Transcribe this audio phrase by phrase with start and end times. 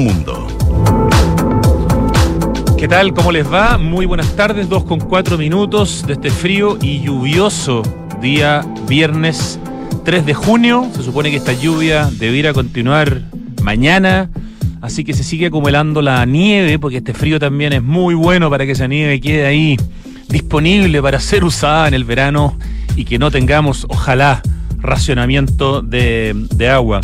[0.00, 0.46] mundo.
[2.76, 3.14] ¿Qué tal?
[3.14, 3.78] ¿Cómo les va?
[3.78, 7.82] Muy buenas tardes, dos con cuatro minutos de este frío y lluvioso
[8.20, 9.58] día viernes
[10.04, 10.88] 3 de junio.
[10.94, 13.22] Se supone que esta lluvia debiera continuar
[13.62, 14.30] mañana,
[14.82, 18.66] así que se sigue acumulando la nieve, porque este frío también es muy bueno para
[18.66, 19.76] que esa nieve quede ahí
[20.28, 22.58] disponible para ser usada en el verano
[22.94, 24.42] y que no tengamos, ojalá,
[24.78, 27.00] racionamiento de agua.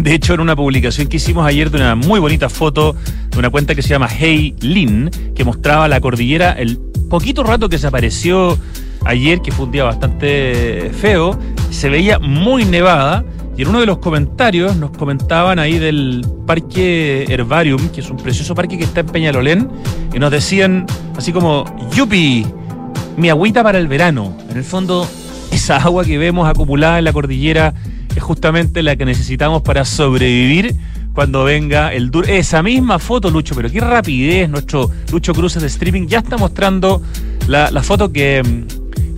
[0.00, 2.96] De hecho, en una publicación que hicimos ayer de una muy bonita foto
[3.30, 6.78] de una cuenta que se llama Hey Lin, que mostraba la cordillera el
[7.08, 8.58] poquito rato que se apareció
[9.04, 11.38] ayer, que fue un día bastante feo,
[11.70, 13.24] se veía muy nevada.
[13.54, 18.16] Y en uno de los comentarios nos comentaban ahí del Parque Herbarium, que es un
[18.16, 19.68] precioso parque que está en Peñalolén,
[20.14, 22.46] y nos decían así como, yupi,
[23.18, 24.38] mi agüita para el verano.
[24.48, 25.06] En el fondo,
[25.50, 27.74] esa agua que vemos acumulada en la cordillera
[28.14, 30.74] es justamente la que necesitamos para sobrevivir
[31.14, 32.28] cuando venga el duro.
[32.28, 37.02] Esa misma foto, Lucho, pero qué rapidez, nuestro Lucho Cruces de streaming ya está mostrando
[37.46, 38.42] la, la foto que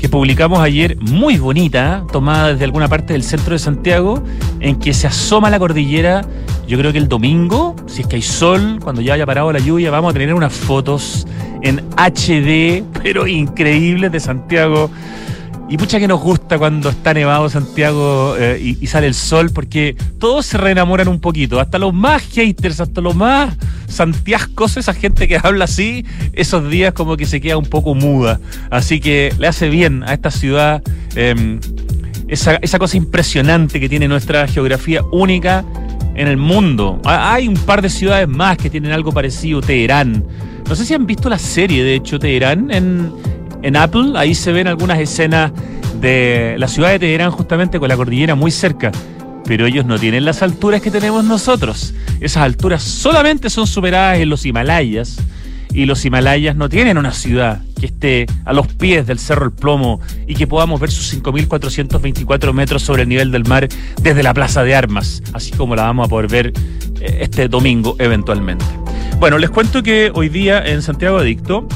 [0.05, 4.23] que publicamos ayer, muy bonita, tomada desde alguna parte del centro de Santiago,
[4.61, 6.21] en que se asoma la cordillera.
[6.69, 9.61] Yo creo que el domingo, si es que hay sol, cuando ya haya parado la
[9.61, 11.27] lluvia, vamos a tener unas fotos
[11.63, 14.91] en HD, pero increíbles de Santiago
[15.69, 19.97] y mucha que nos gusta cuando está nevado Santiago eh, y, sale el sol, porque
[20.19, 23.57] todos se reenamoran un poquito, hasta los más haters, hasta los más
[23.89, 26.05] santiascos, esa gente que habla así,
[26.35, 28.41] esos días como que se queda un poco muda.
[28.71, 30.83] Así que le hace bien a esta ciudad
[31.15, 31.61] em,
[32.29, 35.65] esa, esa cosa impresionante que tiene nuestra geografía única
[36.15, 37.01] en el mundo.
[37.05, 40.25] Hay un par de ciudades más que tienen algo parecido, Teherán.
[40.69, 43.13] No sé si han visto la serie, de hecho, Teherán en
[43.65, 44.13] en Apple.
[44.15, 45.51] Ahí se ven algunas escenas
[46.01, 48.93] de la ciudad de Teherán justamente con la cordillera muy cerca.
[49.47, 51.95] Pero ellos no tienen las alturas que tenemos nosotros.
[52.21, 55.17] Esas alturas solamente son superadas en los Himalayas.
[55.73, 59.53] Y los Himalayas no tienen una ciudad que esté a los pies del Cerro El
[59.53, 63.69] Plomo y que podamos ver sus 5.424 metros sobre el nivel del mar
[64.01, 66.53] desde la Plaza de Armas, así como la vamos a poder ver
[67.01, 68.65] eh, este domingo eventualmente.
[69.19, 71.67] Bueno, les cuento que hoy día en Santiago Adicto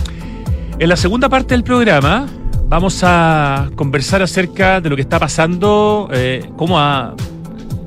[0.80, 2.26] en la segunda parte del programa
[2.68, 7.16] vamos a conversar acerca de lo que está pasando, eh, cómo, ha,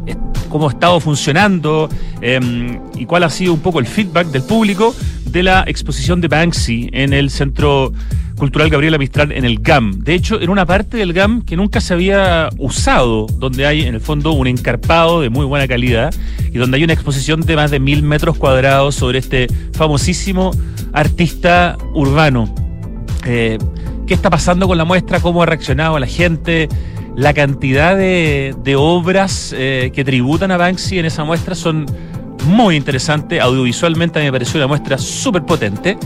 [0.06, 0.16] eh,
[0.50, 4.94] cómo ha estado funcionando em, y cuál ha sido un poco el feedback del público
[5.26, 7.94] de la exposición de Banksy en el Centro
[8.36, 10.00] Cultural Gabriela Mistral en el GAM.
[10.00, 13.96] De hecho, en una parte del GAM que nunca se había usado, donde hay en
[13.96, 16.14] el fondo un encarpado de muy buena calidad
[16.52, 20.52] y donde hay una exposición de más de mil metros cuadrados sobre este famosísimo
[20.92, 22.54] artista urbano
[23.26, 23.58] eh,
[24.08, 26.70] qué está pasando con la muestra, cómo ha reaccionado la gente,
[27.16, 31.86] la cantidad de, obras eh, que tributan a Banksy en esa muestra son
[32.46, 33.42] muy interesantes.
[33.42, 35.98] Audiovisualmente a mí me pareció una muestra súper potente.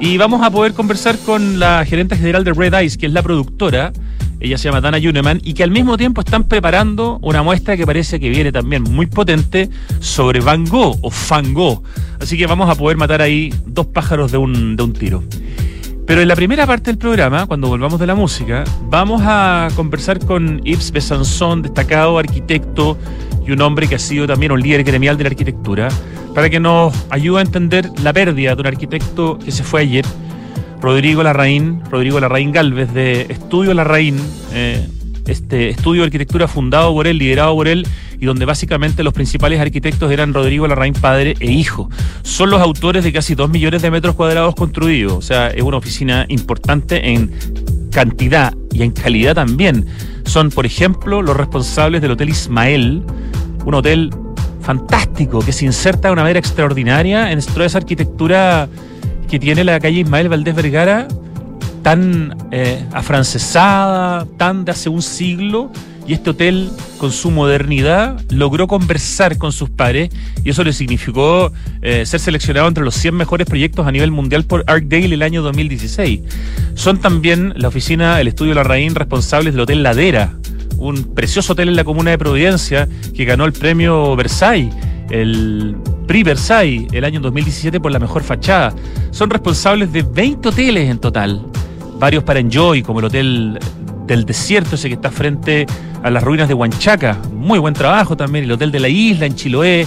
[0.00, 3.22] Y vamos a poder conversar con la gerente general de Red Eyes, que es la
[3.22, 3.92] productora.
[4.40, 7.86] Ella se llama Dana Yuneman y que al mismo tiempo están preparando una muestra que
[7.86, 11.84] parece que viene también muy potente sobre Van Gogh o Van Gogh.
[12.20, 15.22] Así que vamos a poder matar ahí dos pájaros de de un tiro.
[16.06, 20.18] Pero en la primera parte del programa, cuando volvamos de la música, vamos a conversar
[20.24, 22.98] con Yves Besançon, destacado arquitecto
[23.46, 25.88] y un hombre que ha sido también un líder gremial de la arquitectura,
[26.34, 30.04] para que nos ayude a entender la pérdida de un arquitecto que se fue ayer,
[30.80, 34.16] Rodrigo Larraín, Rodrigo Larraín Galvez, de Estudio Larraín,
[34.52, 34.86] eh,
[35.26, 37.86] este estudio de arquitectura fundado por él, liderado por él,
[38.20, 41.88] y donde básicamente los principales arquitectos eran Rodrigo Larraín padre e hijo.
[42.22, 45.76] Son los autores de casi dos millones de metros cuadrados construidos, o sea, es una
[45.76, 47.32] oficina importante en
[47.90, 49.86] cantidad y en calidad también.
[50.24, 53.02] Son, por ejemplo, los responsables del Hotel Ismael,
[53.64, 54.10] un hotel
[54.62, 58.68] fantástico que se inserta de una manera extraordinaria en toda esa arquitectura
[59.28, 61.08] que tiene la calle Ismael Valdés Vergara
[61.82, 65.70] tan eh, afrancesada, tan de hace un siglo,
[66.06, 70.10] y este hotel, con su modernidad, logró conversar con sus pares
[70.44, 74.44] y eso le significó eh, ser seleccionado entre los 100 mejores proyectos a nivel mundial
[74.44, 76.20] por ArcDale el año 2016.
[76.74, 80.34] Son también la oficina, el estudio La Raín, responsables del Hotel Ladera,
[80.76, 84.74] un precioso hotel en la comuna de Providencia que ganó el premio Versailles
[85.10, 85.76] el
[86.06, 88.74] Prix Versailles el año 2017 por la mejor fachada.
[89.10, 91.44] Son responsables de 20 hoteles en total
[92.02, 93.60] varios para Enjoy, como el Hotel
[94.08, 95.66] del Desierto, ese que está frente
[96.02, 97.16] a las ruinas de Huanchaca.
[97.32, 98.44] Muy buen trabajo también.
[98.44, 99.86] El Hotel de la Isla en Chiloé.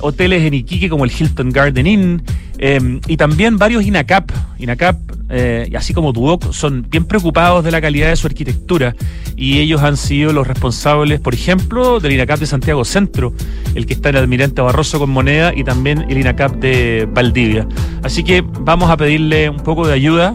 [0.00, 2.22] Hoteles en Iquique como el Hilton Garden Inn.
[2.58, 4.30] Em, y también varios INACAP.
[4.58, 4.96] INACAP
[5.30, 8.94] eh, así como Duoc, son bien preocupados de la calidad de su arquitectura
[9.34, 13.32] y ellos han sido los responsables, por ejemplo, del INACAP de Santiago Centro,
[13.74, 17.66] el que está en el Almirante Barroso con Moneda y también el INACAP de Valdivia.
[18.02, 20.34] Así que vamos a pedirle un poco de ayuda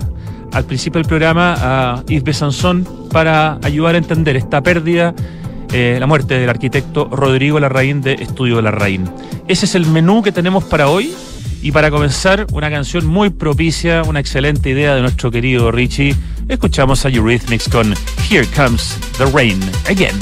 [0.56, 5.14] al principio del programa a Yves Besanzón para ayudar a entender esta pérdida,
[5.74, 9.04] eh, la muerte del arquitecto Rodrigo Larraín de Estudio Larraín.
[9.50, 11.14] Ese es el menú que tenemos para hoy.
[11.62, 16.16] Y para comenzar, una canción muy propicia, una excelente idea de nuestro querido Richie.
[16.48, 17.94] Escuchamos a Eurythmics con
[18.30, 19.60] Here Comes the Rain
[19.90, 20.16] Again.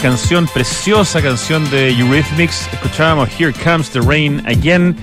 [0.00, 2.68] Canción, preciosa canción de Eurythmics.
[2.72, 4.96] Escuchábamos Here Comes the Rain Again.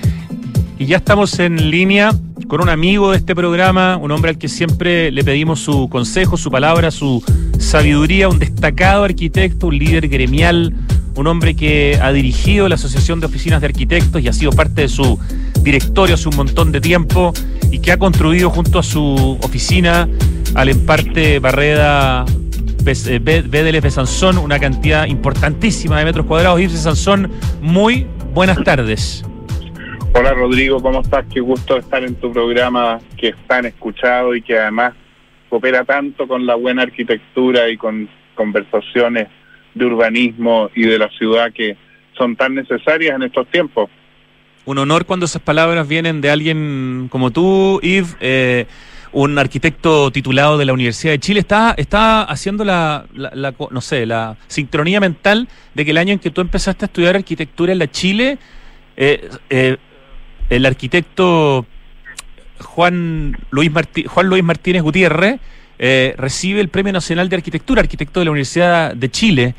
[0.78, 2.12] Y ya estamos en línea
[2.48, 6.36] con un amigo de este programa, un hombre al que siempre le pedimos su consejo,
[6.36, 7.22] su palabra, su
[7.58, 10.74] sabiduría, un destacado arquitecto, un líder gremial,
[11.16, 14.82] un hombre que ha dirigido la Asociación de Oficinas de Arquitectos y ha sido parte
[14.82, 15.18] de su
[15.62, 17.32] directorio hace un montón de tiempo
[17.70, 20.08] y que ha construido junto a su oficina
[20.54, 22.26] al emparte Barreda
[22.84, 26.60] BDL Besanzón una cantidad importantísima de metros cuadrados.
[26.60, 27.30] Irse Sansón,
[27.62, 29.24] muy buenas tardes.
[30.12, 31.24] Hola Rodrigo, ¿cómo estás?
[31.32, 34.92] Qué gusto estar en tu programa que es tan escuchado y que además
[35.48, 39.28] coopera tanto con la buena arquitectura y con conversaciones
[39.74, 41.76] de urbanismo y de la ciudad que
[42.18, 43.88] son tan necesarias en estos tiempos.
[44.66, 48.16] Un honor cuando esas palabras vienen de alguien como tú, Yves.
[48.20, 48.66] Eh,
[49.14, 53.06] un arquitecto titulado de la Universidad de Chile, está, está haciendo la,
[53.70, 57.14] no sé, la sincronía mental de que el año en que tú empezaste a estudiar
[57.14, 58.38] arquitectura en la Chile,
[58.96, 59.76] eh, eh,
[60.50, 61.64] el arquitecto
[62.60, 63.70] Juan Luis,
[64.06, 65.40] Juan Luis Martínez Gutiérrez
[65.78, 69.54] eh, recibe el Premio Nacional de Arquitectura, arquitecto de la Universidad de Chile.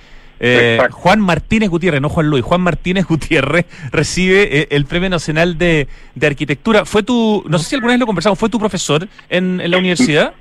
[0.45, 5.57] Eh, Juan Martínez Gutiérrez, no Juan Luis, Juan Martínez Gutiérrez recibe eh, el Premio Nacional
[5.57, 5.87] de,
[6.21, 6.85] Arquitectura.
[6.85, 10.33] ¿Fue tu, no sé si alguna vez lo conversamos, ¿fue tu profesor en, la universidad?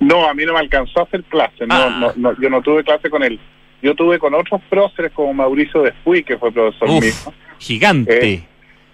[0.00, 2.12] No, a mí no me alcanzó a hacer clase, ah.
[2.16, 3.40] no, yo no tuve clase con él.
[3.82, 7.12] Yo tuve con otros próceres como Mauricio Despuy, que fue profesor mío.
[7.58, 8.44] Gigante.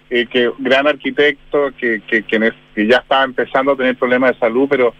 [0.09, 4.67] Eh, que gran arquitecto, que, que, que ya estaba empezando a tener problemas de salud,
[4.69, 4.93] pero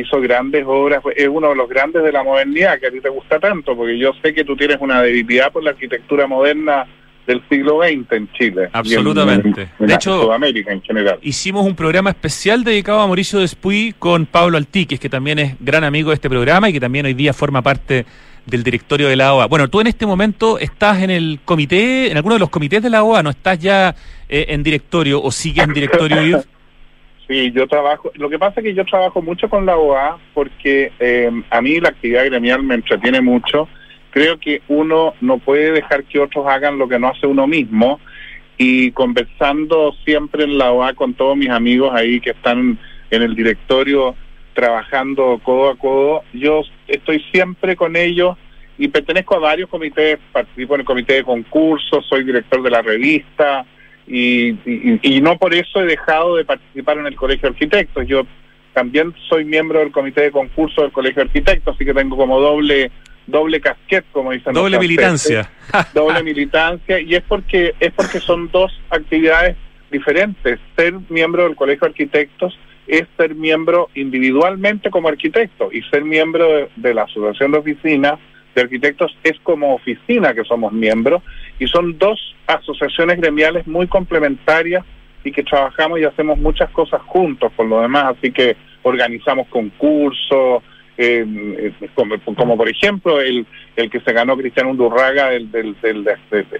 [0.00, 3.08] hizo grandes obras, es uno de los grandes de la modernidad que a ti te
[3.08, 6.86] gusta tanto, porque yo sé que tú tienes una debilidad por la arquitectura moderna
[7.26, 8.68] del siglo XX en Chile.
[8.72, 9.68] Absolutamente.
[9.78, 11.18] de hecho, Sudamérica en general.
[11.20, 15.84] Hicimos un programa especial dedicado a Mauricio Despuy con Pablo Altiques, que también es gran
[15.84, 18.06] amigo de este programa y que también hoy día forma parte
[18.46, 19.46] del directorio de la OA.
[19.46, 22.88] Bueno, tú en este momento estás en el comité, en alguno de los comités de
[22.88, 23.94] la OA, ¿no estás ya
[24.26, 26.42] eh, en directorio o sigues en directorio?
[27.28, 28.10] Sí, yo trabajo.
[28.14, 31.78] Lo que pasa es que yo trabajo mucho con la OA porque eh, a mí
[31.78, 33.68] la actividad gremial me entretiene mucho.
[34.10, 38.00] Creo que uno no puede dejar que otros hagan lo que no hace uno mismo.
[38.56, 42.78] Y conversando siempre en la OA con todos mis amigos ahí que están
[43.10, 44.16] en el directorio
[44.54, 48.36] trabajando codo a codo, yo estoy siempre con ellos
[48.76, 52.82] y pertenezco a varios comités, participo en el comité de concursos, soy director de la
[52.82, 53.64] revista,
[54.08, 58.06] y, no por eso he dejado de participar en el Colegio de Arquitectos.
[58.06, 58.26] Yo
[58.72, 62.40] también soy miembro del comité de concurso del Colegio de Arquitectos, así que tengo como
[62.40, 62.90] doble
[63.26, 64.54] doble casquet, como dicen.
[64.54, 65.50] Doble militancia.
[65.94, 69.56] doble militancia y es porque es porque son dos actividades
[69.90, 70.58] diferentes.
[70.76, 76.48] Ser miembro del Colegio de Arquitectos es ser miembro individualmente como arquitecto y ser miembro
[76.48, 78.18] de, de la Asociación de Oficinas
[78.54, 81.22] de Arquitectos es como oficina que somos miembros
[81.58, 84.84] y son dos asociaciones gremiales muy complementarias
[85.24, 90.62] y que trabajamos y hacemos muchas cosas juntos por lo demás, así que organizamos concursos,
[90.96, 91.24] eh,
[91.80, 91.88] eh,
[92.34, 93.46] como, por ejemplo el,
[93.76, 96.06] el que se ganó Cristiano Undurraga del, del, del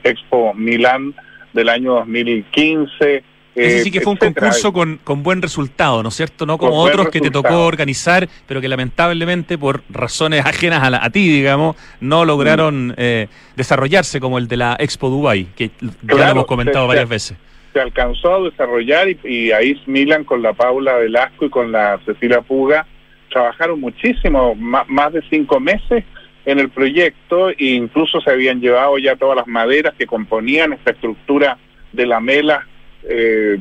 [0.04, 1.14] Expo Milán
[1.52, 3.24] del año 2015
[3.54, 6.46] ese sí que fue un concurso con, con, buen resultado, ¿no es cierto?
[6.46, 11.10] No como otros que te tocó organizar, pero que lamentablemente por razones ajenas a, a
[11.10, 12.94] ti, digamos, no lograron mm.
[12.96, 15.70] eh, desarrollarse como el de la Expo Dubai, que
[16.02, 17.36] ya lo hemos comentado varias veces.
[17.72, 22.40] Se alcanzó a desarrollar y, ahí Milan con la Paula Velasco y con la Cecilia
[22.40, 22.86] Puga
[23.30, 26.04] trabajaron muchísimo, más, de cinco meses
[26.46, 30.92] en el proyecto e incluso se habían llevado ya todas las maderas que componían esta
[30.92, 31.58] estructura
[31.92, 32.66] de la mela
[33.04, 33.58] eh,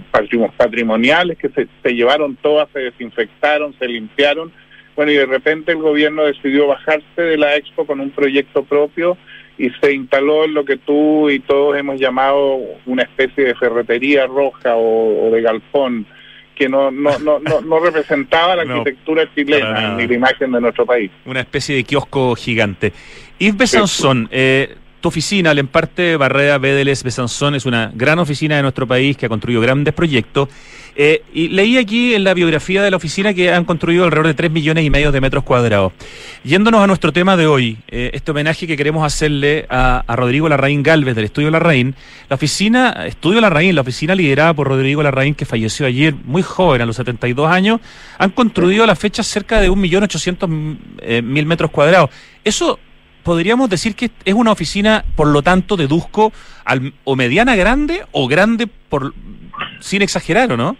[0.57, 4.51] patrimoniales que se, se llevaron todas, se desinfectaron, se limpiaron.
[4.95, 9.17] Bueno, y de repente el gobierno decidió bajarse de la expo con un proyecto propio
[9.57, 14.27] y se instaló en lo que tú y todos hemos llamado una especie de ferretería
[14.27, 16.05] roja o, de galpón
[16.55, 21.11] que no, no, no, no, representaba la arquitectura chilena ni la imagen de nuestro país.
[21.25, 22.93] Una especie de kiosco gigante.
[23.37, 24.75] Yves Besanzón, eh,
[25.07, 29.27] tu oficina, el Emparte Barrera Bedeles Besanzón, es una gran oficina de nuestro país que
[29.27, 30.49] ha construido grandes proyectos.
[30.97, 34.33] Eh, y leí aquí en la biografía de la oficina que han construido alrededor de
[34.33, 35.93] 3 millones y medio de metros cuadrados.
[36.43, 40.83] Yéndonos a nuestro tema de hoy, eh, este homenaje que queremos hacerle a, Rodrigo Larraín
[40.83, 41.95] Galvez del Estudio Larraín,
[42.27, 46.81] la oficina, Estudio Larraín, la oficina liderada por Rodrigo Larraín, que falleció ayer muy joven,
[46.81, 47.79] a los 72 años,
[48.17, 52.09] han construido a la fecha cerca de 1.800.000 eh, metros cuadrados.
[52.43, 52.79] Eso
[53.27, 56.31] podríamos decir que es una oficina, por lo tanto, deduzco,
[56.63, 59.13] al, o mediana grande o grande por
[59.81, 60.77] sin exagerar, ¿o no?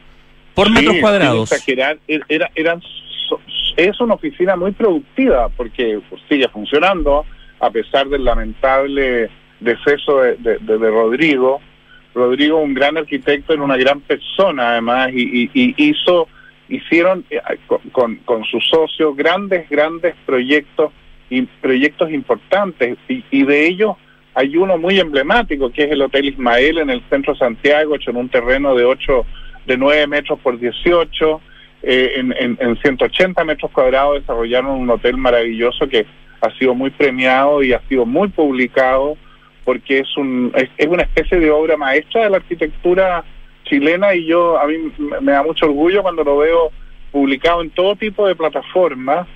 [0.56, 1.50] Por metros cuadrados.
[1.50, 2.82] Sin exagerar, er, era, eran,
[3.76, 6.00] es una oficina muy productiva porque
[6.30, 7.26] sigue funcionando,
[7.60, 11.60] a pesar del lamentable deceso de, de, Rodrigo.
[12.16, 16.30] Rodrigo, un gran arquitecto, era una gran persona además, y, hizo,
[16.70, 17.42] hicieron eh,
[17.92, 20.94] con, con, sus socios grandes, grandes proyectos
[21.30, 23.96] y proyectos importantes, y, y de ellos
[24.34, 28.12] hay uno muy emblemático, que es el Hotel Ismael en el centro de Santiago, hecho
[28.12, 29.26] en un terreno de 8,
[29.66, 31.42] de 9 metros por 18,
[31.84, 36.06] eh, en, en, en 180 metros cuadrados desarrollaron un hotel maravilloso que
[36.42, 39.18] ha sido muy premiado y ha sido muy publicado
[39.64, 43.24] porque es, un, es, una especie de obra maestra de la arquitectura
[43.66, 44.76] chilena y yo a mí
[45.22, 46.72] me da mucho orgullo cuando lo veo
[47.12, 49.28] publicado en todo tipo de plataformas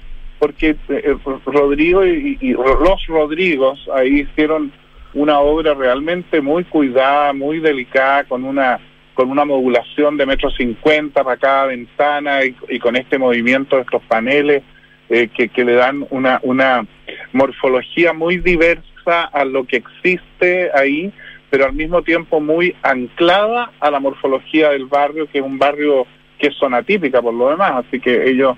[0.42, 4.72] porque eh, Rodrigo y, los Rodrigos ahí hicieron
[5.14, 8.80] una obra realmente muy cuidada, muy delicada, con una
[9.14, 14.02] con una modulación de metros cincuenta para cada ventana y, con este movimiento de estos
[14.06, 14.64] paneles
[15.10, 16.88] eh, que, que le dan una, una
[17.34, 21.14] morfología muy diversa a lo que existe ahí,
[21.52, 26.08] pero al mismo tiempo muy anclada a la morfología del barrio, que es un barrio
[26.40, 28.58] que es zona típica por lo demás, así que ellos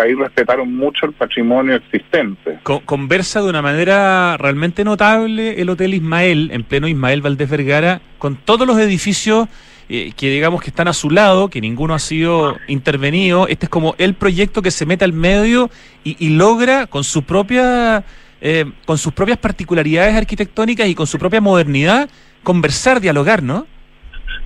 [0.00, 2.58] ahí respetaron mucho el patrimonio existente.
[2.62, 8.36] conversa de una manera realmente notable el Hotel Ismael, en pleno Ismael Valdés Vergara, con
[8.36, 9.48] todos los edificios
[9.88, 13.46] eh, que digamos que están a su lado, que ninguno ha sido intervenido.
[13.48, 15.70] Este es como el proyecto que se mete al medio
[16.02, 18.04] y, y logra con su propia
[18.40, 22.10] eh, con sus propias particularidades arquitectónicas y con su propia modernidad,
[22.42, 23.66] conversar, dialogar, ¿no?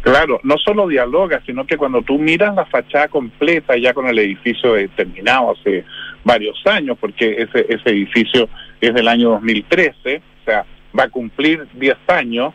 [0.02, 4.18] Claro, no solo dialoga, sino que cuando tú miras la fachada completa ya con el
[4.18, 5.84] edificio terminado hace
[6.24, 8.48] varios años, porque ese, ese edificio
[8.80, 10.64] es del año 2013, o sea,
[10.98, 12.54] va a cumplir 10 años,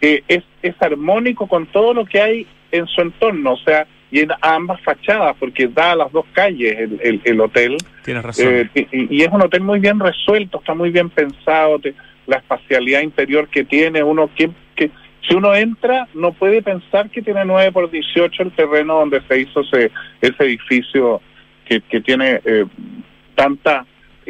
[0.00, 4.20] eh, es, es armónico con todo lo que hay en su entorno, o sea, y
[4.20, 7.78] en ambas fachadas, porque da a las dos calles el, el, hotel.
[8.04, 8.70] Tienes razón.
[8.74, 11.80] Eh, y, es un hotel muy bien resuelto, está muy bien pensado,
[12.26, 14.90] la espacialidad interior que tiene, uno que, que
[15.26, 19.40] si uno entra no puede pensar que tiene 9 por 18 el terreno donde se
[19.40, 21.20] hizo ese, ese edificio
[21.64, 22.66] que, que tiene eh,
[23.34, 23.86] tanta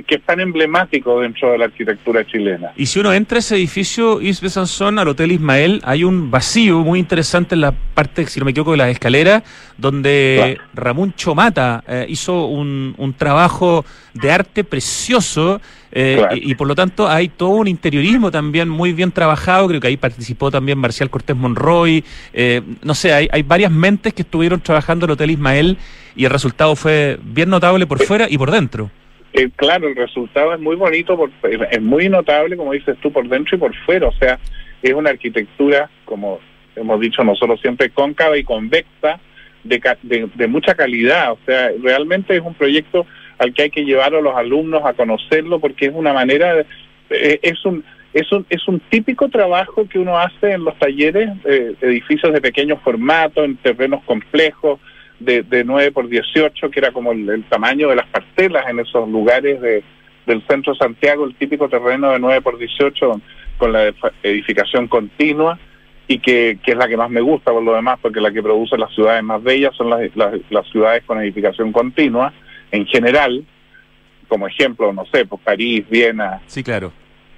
[0.07, 2.73] que es tan emblemático dentro de la arquitectura chilena.
[2.77, 6.81] Y si uno entra a ese edificio Isbe Sansón, al Hotel Ismael, hay un vacío
[6.81, 9.43] muy interesante en la parte, si no me equivoco, de las escaleras,
[9.77, 16.75] donde Ramón Chomata eh, hizo un, un, trabajo de arte precioso eh, y, por lo
[16.75, 21.11] tanto hay todo un interiorismo también muy bien trabajado, creo que ahí participó también Marcial
[21.11, 22.03] Cortés Monroy,
[22.33, 25.77] eh, no sé, hay, hay varias mentes que estuvieron trabajando en el Hotel Ismael
[26.17, 28.91] y el resultado fue bien notable por fuera y por dentro.
[29.33, 33.27] Eh, claro, el resultado es muy bonito, por, es muy notable, como dices tú, por
[33.29, 34.09] dentro y por fuera.
[34.09, 34.39] O sea,
[34.83, 36.41] es una arquitectura, como
[36.77, 39.21] hemos dicho nosotros siempre, cóncava y convexa,
[39.65, 41.33] de, de, mucha calidad.
[41.33, 43.07] O sea, realmente es un proyecto
[43.39, 46.67] al que hay que llevar a los alumnos a conocerlo porque es una manera, de,
[47.11, 51.31] eh, es un es un, es un típico trabajo que uno hace en los talleres,
[51.45, 54.81] eh, edificios de pequeño formato, en terrenos complejos,
[55.25, 59.09] de, de 9 por 18, que era como el, tamaño de las parcelas en esos
[59.09, 59.83] lugares de,
[60.27, 63.21] del centro de Santiago, el típico terreno de 9 por 18
[63.59, 65.59] con la edificación continua
[66.09, 68.43] y que, que, es la que más me gusta por lo demás, porque la que
[68.43, 72.33] produce las ciudades más bellas son las, las, ciudades con edificación continua
[72.71, 73.45] en general,
[74.29, 76.93] como ejemplo, no sé, pues París, Viena, sí, claro.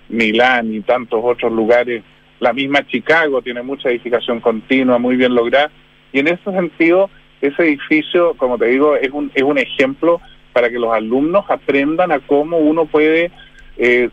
[0.09, 2.03] Milán y tantos otros lugares.
[2.41, 5.71] La misma Chicago tiene mucha edificación continua, muy bien lograda,
[6.13, 7.11] y en ese sentido
[7.49, 10.21] ese edificio, como te digo, es un, es un ejemplo
[10.53, 13.31] para que los alumnos aprendan a cómo uno puede
[13.77, 14.09] eh,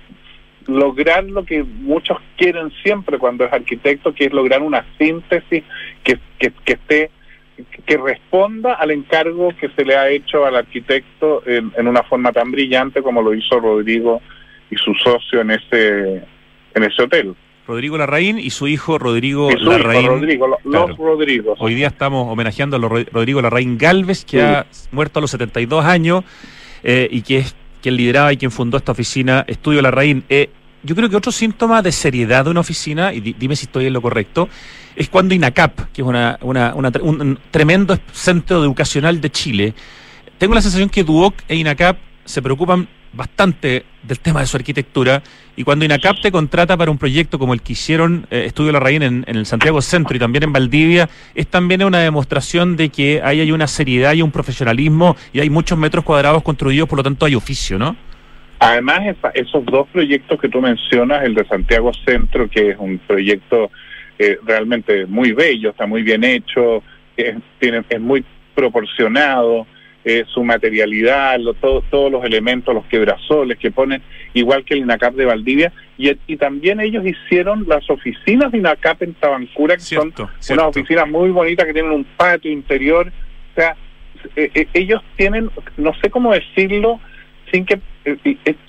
[0.67, 5.63] lograr lo que muchos quieren siempre cuando es arquitecto, que es lograr una síntesis
[6.03, 7.11] que, que, que esté
[7.85, 12.31] que responda al encargo que se le ha hecho al arquitecto en, en, una forma
[12.31, 14.19] tan brillante como lo hizo Rodrigo
[14.71, 16.23] y su socio en ese
[16.73, 17.35] en ese hotel.
[17.71, 20.07] Rodrigo Larraín y su hijo Rodrigo Larraín.
[20.07, 21.57] Rodrigo, los Rodrigos.
[21.61, 26.25] Hoy día estamos homenajeando a Rodrigo Larraín Galvez, que ha muerto a los 72 años
[26.83, 30.25] eh, y que es quien lideraba y quien fundó esta oficina Estudio Larraín.
[30.27, 30.49] Eh,
[30.83, 33.93] yo creo que otro síntoma de seriedad de una oficina, y dime si estoy en
[33.93, 34.49] lo correcto,
[34.93, 39.73] es cuando INACAP, que es una, una, un tremendo centro educacional de Chile,
[40.37, 45.21] tengo la sensación que Duoc e INACAP se preocupan bastante del tema de su arquitectura
[45.55, 48.79] y cuando INACAP te contrata para un proyecto como el que hicieron eh, Estudio La
[48.79, 53.21] Raín en, el Santiago Centro y también en Valdivia, es también una demostración de que
[53.23, 57.03] ahí hay una seriedad y un profesionalismo y hay muchos metros cuadrados construidos, por lo
[57.03, 57.95] tanto hay oficio, ¿no?
[58.59, 63.71] Además, esos dos proyectos que tú mencionas, el de Santiago Centro, que es un proyecto
[64.19, 66.83] eh, realmente muy bello, está muy bien hecho,
[67.17, 69.65] es, tiene, es muy proporcionado,
[70.03, 74.01] eh, su materialidad, todos los elementos, los quebrasoles que ponen,
[74.33, 79.13] igual que el INACAP de Valdivia, y, también ellos hicieron las oficinas de INACAP en
[79.13, 83.11] Tabancura, que son unas oficinas muy bonitas que tienen un patio interior,
[83.51, 83.75] o sea,
[84.35, 86.99] eh, eh, ellos tienen, no sé cómo decirlo,
[87.51, 87.79] sin que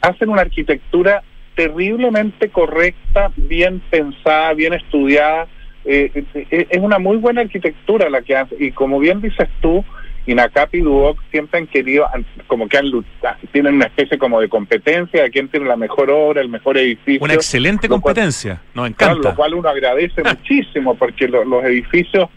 [0.02, 1.22] hacen una arquitectura
[1.54, 5.46] terriblemente correcta, bien pensada, bien estudiada,
[5.84, 9.82] es una muy buena arquitectura la que hace, y como bien dices tú,
[10.26, 12.06] INACAP y Duoc siempre han querido,
[12.46, 16.10] como que han luchado, tienen una especie como de competencia de quién tiene la mejor
[16.10, 17.24] obra, el mejor edificio.
[17.24, 19.30] Una excelente competencia, nos encanta.
[19.30, 22.28] lo cual uno agradece muchísimo, porque los edificios,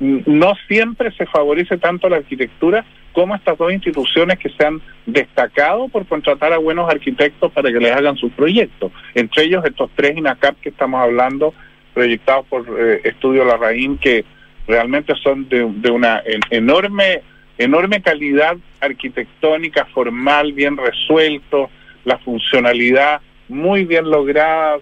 [0.00, 5.88] no siempre se favorece tanto la arquitectura como estas dos instituciones que se han destacado
[5.88, 8.92] por contratar a buenos arquitectos para que les hagan sus proyectos.
[9.14, 11.54] Entre ellos estos tres INACAP que estamos hablando,
[11.94, 14.24] proyectados por eh, Estudio Larraín, que
[14.68, 17.22] realmente son de, una enorme
[17.56, 21.70] enorme calidad arquitectónica, formal, bien resuelto,
[22.04, 24.78] la funcionalidad muy bien lograda,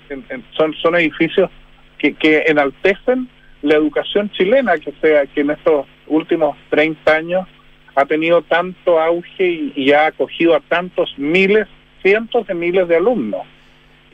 [0.54, 1.50] son, son edificios
[1.96, 3.28] que, que enaltecen
[3.62, 7.48] la educación chilena, que sea que en estos últimos 30 años
[7.94, 11.66] ha tenido tanto auge y, ha acogido a tantos miles,
[12.02, 13.42] cientos de miles de alumnos.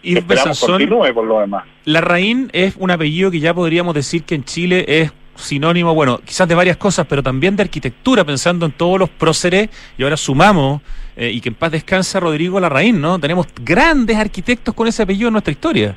[0.02, 1.64] Y Esperamos continúe por lo demás.
[1.84, 6.20] La Raín es un apellido que ya podríamos decir que en Chile es sinónimo, bueno,
[6.24, 10.16] quizás de varias cosas, pero también de arquitectura, pensando en todos los próceres, y ahora
[10.16, 10.82] sumamos,
[11.16, 13.18] eh, y que en paz descansa Rodrigo Larraín, ¿no?
[13.18, 15.96] Tenemos grandes arquitectos con ese apellido en nuestra historia.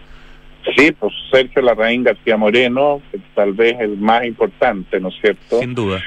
[0.75, 3.01] Sí, pues Sergio Larraín García Moreno,
[3.35, 5.59] tal vez el más importante, ¿no es cierto?
[5.59, 6.01] Sin duda.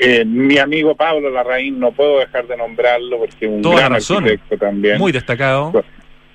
[0.00, 4.58] Eh, mi amigo Pablo Larraín, no puedo dejar de nombrarlo porque es un gran arquitecto
[4.58, 4.98] también.
[4.98, 5.72] Muy destacado.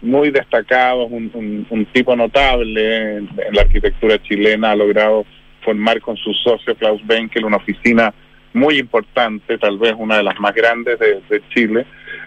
[0.02, 5.26] Muy destacado, un, un, tipo notable en la arquitectura chilena, ha logrado
[5.64, 8.14] formar con su socio Klaus Benkel una oficina
[8.54, 11.86] muy importante, tal vez una de las más grandes de, Chile.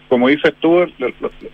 [0.08, 0.86] Como dices tú,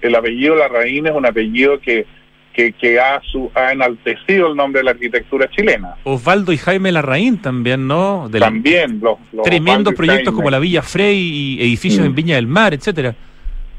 [0.03, 2.07] el, apellido Larraín es un apellido que,
[2.53, 5.97] que, ha, su, ha enaltecido el nombre de la arquitectura chilena.
[6.05, 8.29] Osvaldo y Jaime Larraín también, ¿no?
[8.39, 9.01] también.
[9.01, 12.15] Los, tremendos proyectos como la Villa Frey y edificios en mm.
[12.15, 13.15] Viña del Mar, etcétera.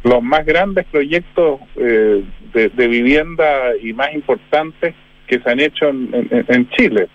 [0.04, 3.46] Los más grandes proyectos eh, de, vivienda
[3.82, 4.96] y más importantes
[5.28, 7.08] que se han hecho en Chile.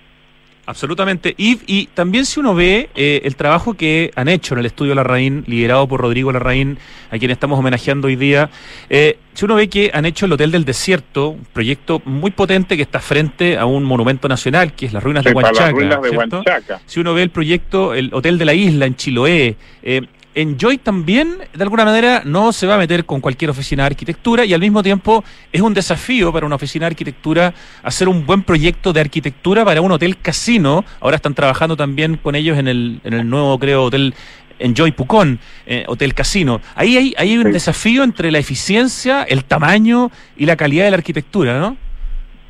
[0.66, 1.34] Absolutamente.
[1.38, 4.94] Y, y también si uno ve eh, el trabajo que han hecho en el estudio
[4.96, 6.78] Larraín, liderado por Rodrigo Larraín,
[7.10, 8.50] a quien estamos homenajeando hoy día,
[8.90, 12.76] eh, si uno ve que han hecho el Hotel del Desierto, un proyecto muy potente
[12.76, 16.80] que está frente a un monumento nacional, que es las ruinas de Huanchaca.
[16.86, 20.02] Si uno ve el proyecto, el Hotel de la Isla en Chiloé, eh,
[20.36, 24.44] Enjoy también, de alguna manera, no se va a meter con cualquier oficina de arquitectura
[24.44, 28.42] y al mismo tiempo es un desafío para una oficina de arquitectura hacer un buen
[28.42, 30.84] proyecto de arquitectura para un hotel casino.
[31.00, 34.12] Ahora están trabajando también con ellos en el, en el nuevo, creo, hotel
[34.58, 36.60] Enjoy Pucón, eh, Hotel Casino.
[36.74, 40.98] Ahí hay, hay un desafío entre la eficiencia, el tamaño y la calidad de la
[40.98, 41.78] arquitectura, ¿no?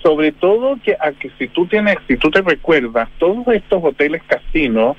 [0.03, 4.25] Sobre todo que, a que si tú tienes, si tú te recuerdas, todos estos hoteles
[4.25, 4.97] casinos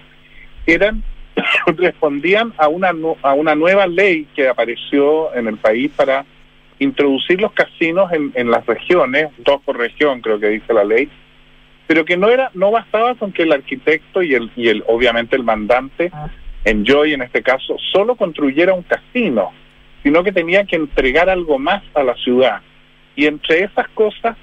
[0.65, 1.03] eran
[1.77, 6.25] respondían a una, a una nueva ley que apareció en el país para
[6.79, 11.09] introducir los casinos en, en las regiones, dos por región creo que dice la ley,
[11.87, 15.35] pero que no era no bastaba con que el arquitecto y el y el obviamente
[15.35, 16.11] el mandante
[16.67, 19.53] Enjoy en este caso solo construyera un casino,
[20.03, 22.61] sino que tenía que entregar algo más a la ciudad.
[23.15, 24.35] Y entre esas cosas,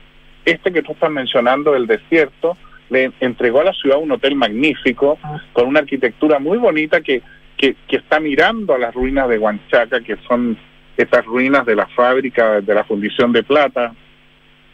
[0.46, 2.56] este que tú estás mencionando del desierto,
[2.90, 5.18] le entregó a la ciudad un hotel magnífico,
[5.52, 7.22] con una arquitectura muy bonita que,
[7.56, 10.56] que, está mirando a las ruinas de Huanchaca, que son
[10.96, 13.94] estas ruinas de la fábrica de la fundición de plata,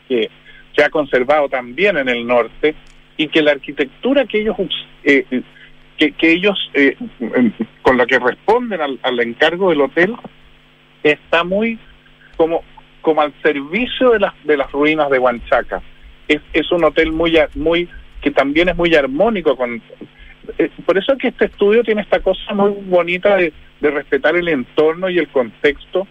[0.09, 0.31] que
[0.75, 2.75] se ha conservado también en el norte,
[3.16, 4.57] y que la arquitectura que ellos
[5.05, 5.25] eh,
[5.96, 6.96] que, que, ellos eh,
[7.83, 10.14] con la que responden al, al, encargo del hotel
[11.03, 11.79] está muy
[12.37, 12.64] como
[13.03, 15.83] como al servicio de las de las ruinas de Huanchaca.
[16.29, 17.88] Es, es un hotel muy muy
[18.20, 19.83] que también es muy armónico con
[20.59, 24.48] eh, por eso es que este estudio tiene esta cosa muy bonita de, respetar el
[24.48, 26.06] entorno y el contexto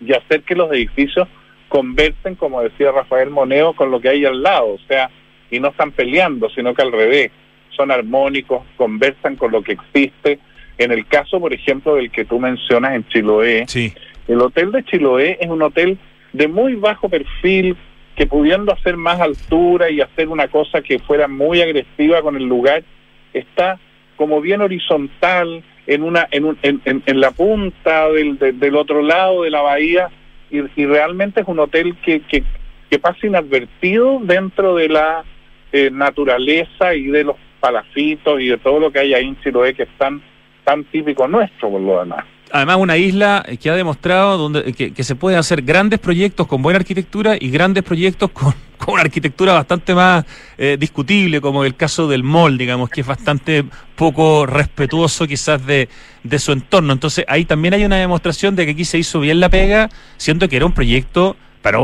[0.00, 1.26] y hacer que los edificios
[1.68, 5.10] conversen, como decía Rafael Moneo, con lo que hay al lado, o sea,
[5.50, 7.32] y no están peleando, sino que al revés,
[7.70, 10.38] son armónicos, conversan con lo que existe.
[10.78, 13.92] En el caso, por ejemplo, del que tú mencionas en Chiloé, sí.
[14.28, 15.98] el hotel de Chiloé es un hotel
[16.32, 17.76] de muy bajo perfil,
[18.16, 22.44] que pudiendo hacer más altura y hacer una cosa que fuera muy agresiva con el
[22.44, 22.84] lugar,
[23.32, 23.78] está
[24.16, 29.42] como bien horizontal en una en, un, en, en, la punta del, del otro lado
[29.42, 30.10] de la bahía
[30.50, 32.44] y, y realmente es un hotel que, que,
[32.88, 35.24] que, pasa inadvertido dentro de la
[35.72, 39.74] eh, naturaleza y de los palacitos y de todo lo que hay ahí en Chiloé
[39.74, 40.22] que están
[40.64, 42.24] tan típico nuestro por lo demás.
[42.54, 46.78] Además, una isla que ha demostrado donde, que, se pueden hacer grandes proyectos con buena
[46.78, 50.26] arquitectura y grandes proyectos con, con una arquitectura bastante más
[50.58, 53.64] eh, discutible, como el caso del mall, digamos, que es bastante
[53.96, 55.88] poco respetuoso quizás de,
[56.24, 56.92] de su entorno.
[56.92, 59.88] Entonces, ahí también hay una demostración de que aquí se hizo bien la pega,
[60.18, 61.78] siendo que era un proyecto para,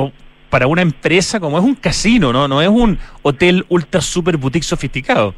[0.51, 2.47] para una empresa como es un casino, ¿no?
[2.47, 5.35] No es un hotel ultra super boutique sofisticado.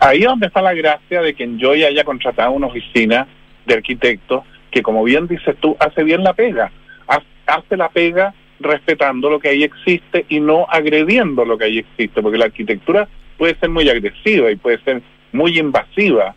[0.00, 3.28] Ahí es donde está la gracia de que Enjoy haya contratado una oficina
[3.66, 6.70] de arquitectos que, como bien dices tú, hace bien la pega.
[7.46, 12.22] Hace la pega respetando lo que ahí existe y no agrediendo lo que ahí existe,
[12.22, 16.34] porque la arquitectura puede ser muy agresiva y puede ser muy invasiva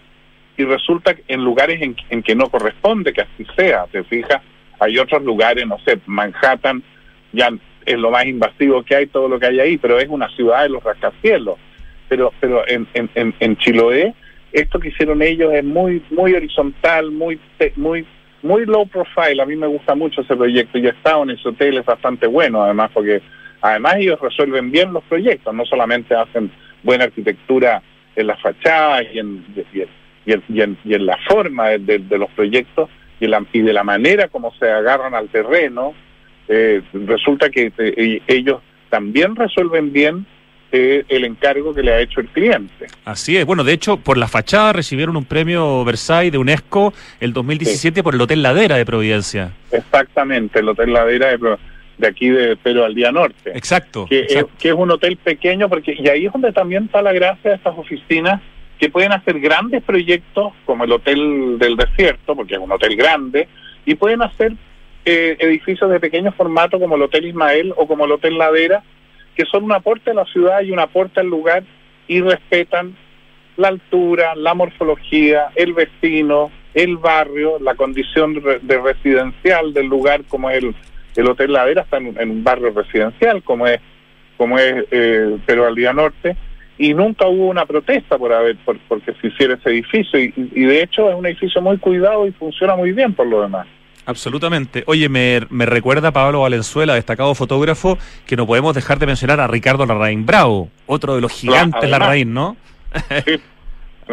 [0.58, 4.42] y resulta en lugares en, en que no corresponde que así sea, te fijas,
[4.80, 6.84] hay otros lugares, no sé, Manhattan
[7.32, 7.50] ya
[7.86, 10.64] es lo más invasivo que hay, todo lo que hay ahí, pero es una ciudad
[10.64, 11.58] de los rascacielos.
[12.10, 14.14] Pero, pero en, en, en Chiloé,
[14.52, 17.40] esto que hicieron ellos es muy, muy horizontal, muy,
[17.76, 18.06] muy,
[18.42, 19.42] muy low profile.
[19.42, 20.78] A mí me gusta mucho ese proyecto.
[20.78, 23.22] Yo he estado en ese hotel, es bastante bueno, además, porque
[23.62, 26.52] además ellos resuelven bien los proyectos, no solamente hacen
[26.84, 27.82] buena arquitectura
[28.16, 29.46] en las fachadas y en,
[30.26, 34.54] y en, y la forma de, los proyectos y, la, y de la manera como
[34.56, 35.94] se agarran al terreno,
[36.48, 40.26] eh, resulta que eh, ellos también resuelven bien
[40.72, 42.88] eh, el encargo que le ha hecho el cliente.
[43.06, 43.46] Así es.
[43.46, 48.16] Bueno, de hecho, por la fachada recibieron un premio Versailles de UNESCO el 2017 por
[48.16, 49.52] el Hotel Ladera de Providencia.
[49.72, 51.58] Exactamente, el Hotel Ladera de,
[51.98, 53.52] de aquí de Pero al Día Norte.
[53.56, 57.02] Exacto que, Es, que es un hotel pequeño, porque y ahí es donde también está
[57.02, 58.42] la gracia de estas oficinas
[58.80, 63.48] que pueden hacer grandes proyectos como el Hotel del Desierto, porque es un hotel grande,
[63.86, 64.54] y pueden hacer
[65.06, 68.84] eh, edificios de pequeño formato como el Hotel Ismael o como el Hotel Ladera,
[69.38, 71.64] que son un aporte a la ciudad y un aporte al lugar
[72.08, 72.96] y respetan
[73.56, 80.50] la altura, la morfología, el vecino, el barrio, la condición de residencial del lugar, como
[80.50, 80.76] el,
[81.16, 83.80] el Hotel Ladera está en, un barrio residencial, como es
[84.38, 86.36] como es eh, Pero al día norte,
[86.78, 90.32] y nunca hubo una protesta por haber por, porque se hiciera ese edificio, y
[90.66, 93.68] de hecho es un edificio muy cuidado y funciona muy bien por lo demás.
[94.08, 94.86] Absolutamente.
[94.88, 99.48] Oye, me, me, recuerda Pablo Valenzuela, destacado fotógrafo, que no podemos dejar de mencionar a
[99.48, 102.56] Ricardo Larraín Bravo, otro de los gigantes Larraín, ¿no?
[103.26, 103.36] Sí,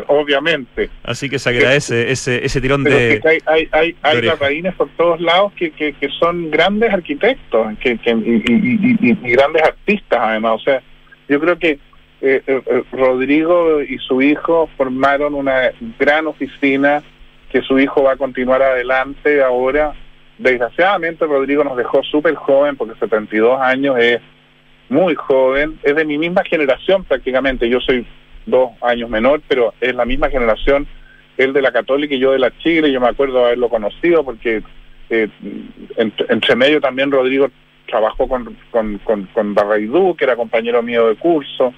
[0.08, 0.90] obviamente.
[1.04, 3.20] Así que se agradece ese, ese tirón de.
[3.24, 7.96] hay, hay, hay, hay Larraínes por todos lados que, que, que son grandes arquitectos que,
[7.98, 10.54] que y, y, grandes artistas, además.
[10.56, 10.82] O sea,
[11.28, 11.78] yo creo que
[12.20, 17.04] eh, eh, Rodrigo y su hijo formaron una gran oficina
[17.54, 19.94] que su hijo va a continuar adelante ahora.
[20.38, 24.20] Desgraciadamente Rodrigo nos dejó súper joven porque 72 años es
[24.88, 28.04] muy joven, es de mi misma generación prácticamente, yo soy
[28.44, 30.88] dos años menor, pero es la misma generación,
[31.36, 34.64] él de la católica y yo de la Chile, yo me acuerdo haberlo conocido porque
[35.10, 35.28] eh,
[35.96, 37.52] entre medio también Rodrigo
[37.86, 38.98] trabajó con, con,
[39.32, 41.72] con, Barraidú, que era compañero mío de curso,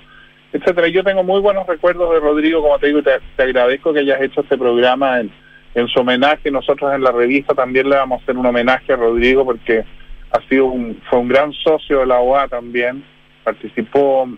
[0.55, 0.89] etcétera.
[0.89, 4.23] Yo tengo muy buenos recuerdos de Rodrigo, como te digo, te, te agradezco que hayas
[4.23, 5.31] hecho este programa en
[5.77, 6.51] en su homenaje.
[6.51, 9.85] Nosotros en la revista también le vamos a hacer un homenaje a Rodrigo porque
[10.33, 13.05] ha sido un, fue un gran socio de la OA también,
[13.45, 14.29] participó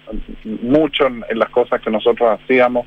[0.45, 2.87] mucho en, las cosas que nosotros hacíamos,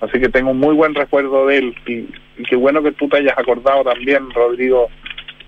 [0.00, 2.08] así que tengo un muy buen recuerdo de él y,
[2.44, 4.88] qué bueno que tú te hayas acordado también, Rodrigo,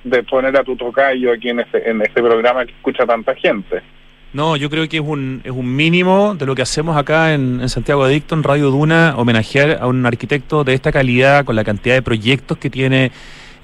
[0.04, 3.82] de poner a tu tocayo aquí en este, en este programa que escucha tanta gente.
[4.34, 7.68] No, yo creo que es un, es un mínimo de lo que hacemos acá en,
[7.68, 11.94] Santiago Adicto, en Radio Duna, homenajear a un arquitecto de esta calidad, con la cantidad
[11.94, 13.12] de proyectos que tiene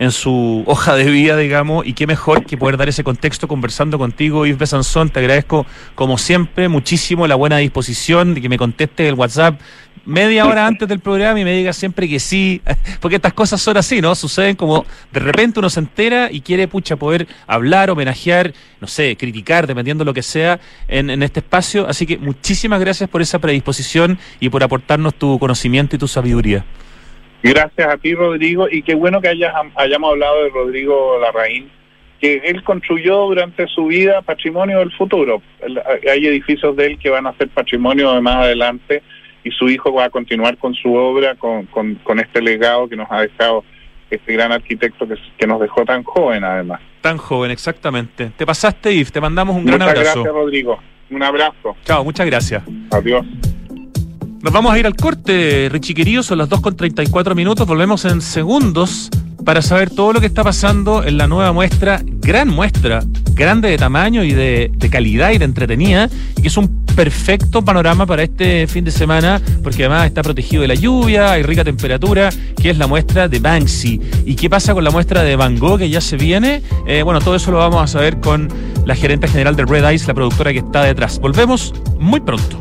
[0.00, 3.98] en su hoja de vida, digamos, y qué mejor que poder dar ese contexto conversando
[3.98, 5.10] contigo, Yves Besanzón.
[5.10, 9.60] Te agradezco, como siempre, muchísimo la buena disposición de que me contestes el WhatsApp
[10.06, 12.62] media hora antes del programa y me digas siempre que sí,
[13.00, 14.14] porque estas cosas son así, ¿no?
[14.14, 19.16] Suceden como de repente uno se entera y quiere, pucha, poder hablar, homenajear, no sé,
[19.18, 21.86] criticar, dependiendo de lo que sea, en este espacio.
[21.86, 26.64] Así que muchísimas gracias por esa predisposición y por aportarnos tu conocimiento y tu sabiduría.
[27.42, 31.70] Gracias a ti, Rodrigo, y qué bueno que hayas, hayamos hablado de Rodrigo Larraín,
[32.20, 35.42] que él construyó durante su vida patrimonio del futuro.
[36.10, 39.02] Hay edificios de él que van a ser patrimonio de más adelante
[39.42, 43.10] y su hijo va a continuar con su obra, con, con, este legado que nos
[43.10, 43.64] ha dejado
[44.10, 46.80] este gran arquitecto que, que, nos dejó tan joven además.
[47.00, 48.32] Tan joven, exactamente.
[48.36, 50.02] Te pasaste, Yves, te mandamos un gran abrazo.
[50.02, 50.78] Gracias, Rodrigo.
[51.10, 51.76] Un abrazo.
[51.84, 52.62] Chao, muchas gracias.
[52.90, 53.24] Adiós.
[54.42, 58.04] Nos vamos a ir al corte, Richie querido, son las 2 con 34 minutos, volvemos
[58.06, 62.48] en segundos para para saber todo lo que está pasando en la nueva muestra, gran
[62.48, 67.60] muestra, grande de tamaño y de, calidad y de entretenida, y que es un perfecto
[67.62, 71.64] panorama para este fin de semana, porque además está protegido de la lluvia, hay rica
[71.64, 74.00] temperatura, que es la muestra de Banksy.
[74.24, 76.62] ¿Y qué pasa con la muestra de Van Gogh que ya se viene?
[76.86, 78.48] Eh, bueno, todo eso lo vamos a saber con
[78.84, 81.18] la gerente general de Red Eyes, la productora que está detrás.
[81.18, 82.60] Volvemos muy pronto.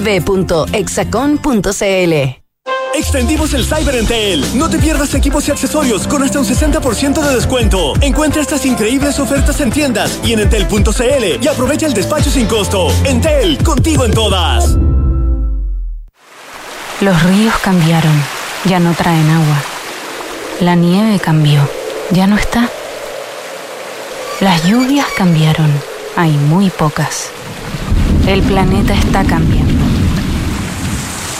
[0.00, 2.40] www.exacon.cl.
[2.92, 4.58] Extendimos el Cyber Entel.
[4.58, 7.94] No te pierdas equipos y accesorios con hasta un 60% de descuento.
[8.00, 12.88] Encuentra estas increíbles ofertas en tiendas y en entel.cl y aprovecha el despacho sin costo.
[13.04, 14.76] Entel, contigo en todas.
[17.00, 18.12] Los ríos cambiaron,
[18.64, 19.62] ya no traen agua.
[20.60, 21.60] La nieve cambió,
[22.10, 22.68] ya no está.
[24.40, 25.70] Las lluvias cambiaron,
[26.16, 27.30] hay muy pocas.
[28.26, 29.79] El planeta está cambiando.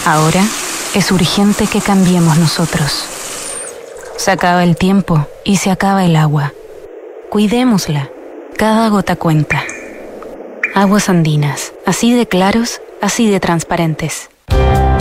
[0.04, 0.42] Ahora
[0.94, 3.04] es urgente que cambiemos nosotros.
[4.16, 6.52] Se acaba el tiempo y se acaba el agua.
[7.30, 8.10] Cuidémosla.
[8.56, 9.62] Cada gota cuenta.
[10.74, 14.28] Aguas andinas, así de claros, así de transparentes.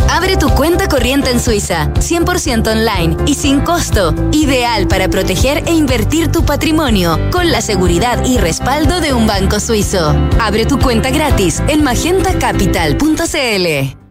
[0.10, 4.14] Abre tu cuenta corriente en Suiza, 100% online y sin costo.
[4.32, 9.60] Ideal para proteger e invertir tu patrimonio con la seguridad y respaldo de un banco
[9.60, 10.16] suizo.
[10.40, 14.09] Abre tu cuenta gratis en magentacapital.cl.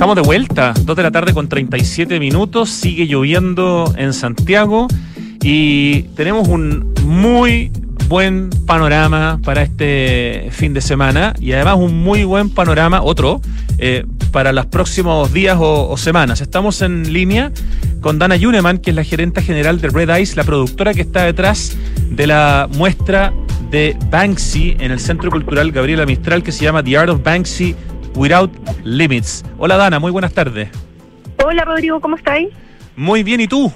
[0.00, 4.88] Estamos de vuelta, 2 de la tarde con 37 minutos, sigue lloviendo en Santiago
[5.42, 7.70] y tenemos un muy
[8.08, 13.42] buen panorama para este fin de semana y además un muy buen panorama, otro,
[13.76, 16.40] eh, para los próximos días o, semanas.
[16.40, 17.52] Estamos en línea
[18.00, 21.24] con Dana Yuneman, que es la gerente general de Red Eyes, la productora que está
[21.24, 21.76] detrás
[22.08, 23.34] de la muestra
[23.70, 27.76] de Banksy en el Centro Cultural Gabriela Mistral que se llama The Art of Banksy
[28.14, 28.50] Without
[28.84, 29.44] Limits.
[29.58, 30.68] Hola Dana, muy buenas tardes.
[31.44, 32.48] Hola Rodrigo, ¿cómo estáis?
[32.96, 33.72] Muy bien, ¿y tú?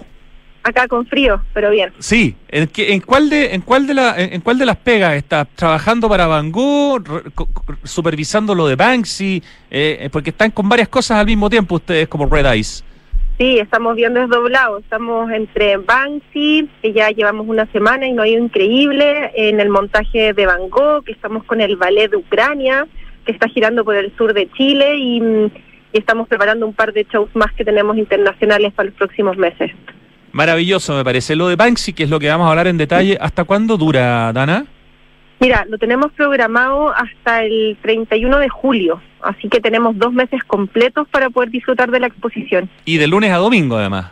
[0.62, 1.92] Acá con frío, pero bien.
[1.98, 5.46] Sí, ¿en, en cuál de en cuál de la en, cuál de las pegas estás
[5.54, 7.04] trabajando para Van Gogh,
[7.82, 12.08] supervisando lo de Banksy, eh, eh, porque están con varias cosas al mismo tiempo ustedes
[12.08, 12.82] como Red Eyes.
[13.36, 14.82] Sí, estamos viendo desdoblados.
[14.84, 19.70] Estamos entre Banksy, que ya llevamos una semana y no ha ido increíble, en el
[19.70, 22.86] montaje de Van Gogh, que estamos con el ballet de Ucrania,
[23.24, 25.50] que está girando por el sur de Chile y,
[25.92, 29.70] estamos preparando un par de shows más que tenemos internacionales para los próximos meses.
[30.32, 31.36] Maravilloso, me parece.
[31.36, 34.32] Lo de Banksy, que es lo que vamos a hablar en detalle, ¿hasta cuándo dura,
[34.32, 34.66] Dana?
[35.38, 41.06] Mira, lo tenemos programado hasta el 31 de julio, así que tenemos dos meses completos
[41.08, 42.68] para poder disfrutar de la exposición.
[42.84, 44.10] Y de lunes a domingo, además.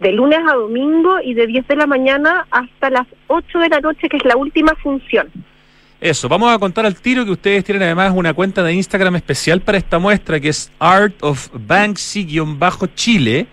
[0.00, 3.80] De lunes a domingo y de 10 de la mañana hasta las 8 de la
[3.80, 5.28] noche, que es la última función.
[6.00, 9.62] Eso, vamos a contar al tiro que ustedes tienen además una cuenta de Instagram especial
[9.62, 13.46] para esta muestra que es Art of Banksy-Chile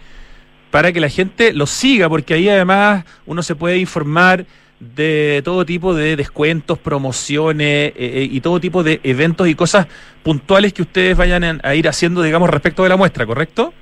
[0.69, 4.45] para que la gente lo siga porque ahí además uno se puede informar
[4.77, 9.87] de todo tipo de descuentos, promociones eh, eh, y todo tipo de eventos y cosas
[10.21, 13.73] puntuales que ustedes vayan a ir haciendo, digamos, respecto de la muestra, ¿correcto?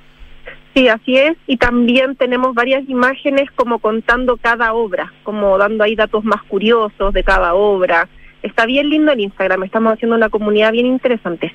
[0.74, 1.36] Sí, así es.
[1.48, 7.12] Y también tenemos varias imágenes como contando cada obra, como dando ahí datos más curiosos
[7.12, 8.08] de cada obra
[8.42, 11.52] está bien lindo el Instagram, estamos haciendo una comunidad bien interesante.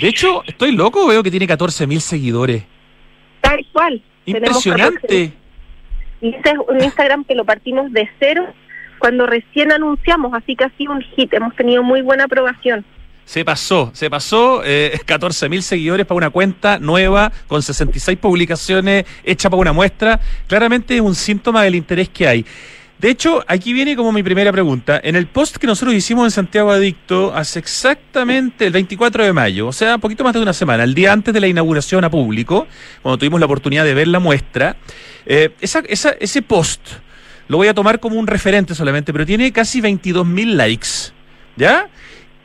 [0.00, 2.64] De hecho, estoy loco, veo que tiene 14 mil seguidores.
[3.40, 4.02] Tal cual.
[4.24, 5.32] Impresionante.
[6.20, 8.46] Y es un Instagram que lo partimos de cero
[8.98, 11.32] cuando recién anunciamos, así que ha sido un hit.
[11.34, 12.84] Hemos tenido muy buena aprobación.
[13.24, 19.04] Se pasó, se pasó eh, 14 mil seguidores para una cuenta nueva con 66 publicaciones
[19.24, 20.20] hecha para una muestra.
[20.46, 22.46] Claramente es un síntoma del interés que hay.
[23.02, 25.00] De hecho, aquí viene como mi primera pregunta.
[25.02, 29.66] En el post que nosotros hicimos en Santiago Adicto hace exactamente el 24 de mayo,
[29.66, 32.10] o sea, un poquito más de una semana, el día antes de la inauguración a
[32.10, 32.68] público,
[33.02, 34.76] cuando tuvimos la oportunidad de ver la muestra,
[35.26, 36.80] eh, esa, esa, ese post
[37.48, 41.10] lo voy a tomar como un referente solamente, pero tiene casi 22 mil likes,
[41.56, 41.88] ¿ya?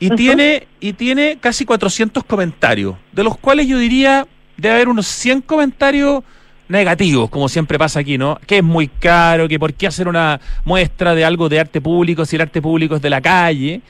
[0.00, 5.06] Y, tiene, y tiene casi 400 comentarios, de los cuales yo diría debe haber unos
[5.06, 6.24] 100 comentarios
[6.68, 8.38] negativos, como siempre pasa aquí, ¿no?
[8.46, 12.24] Que es muy caro, que por qué hacer una muestra de algo de arte público
[12.24, 13.80] si el arte público es de la calle.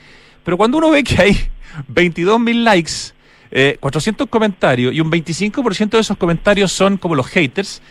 [0.43, 1.37] Pero cuando uno ve que hay
[1.87, 3.13] 22 mil likes,
[3.51, 7.81] eh, 400 comentarios y un 25% de esos comentarios son como los haters,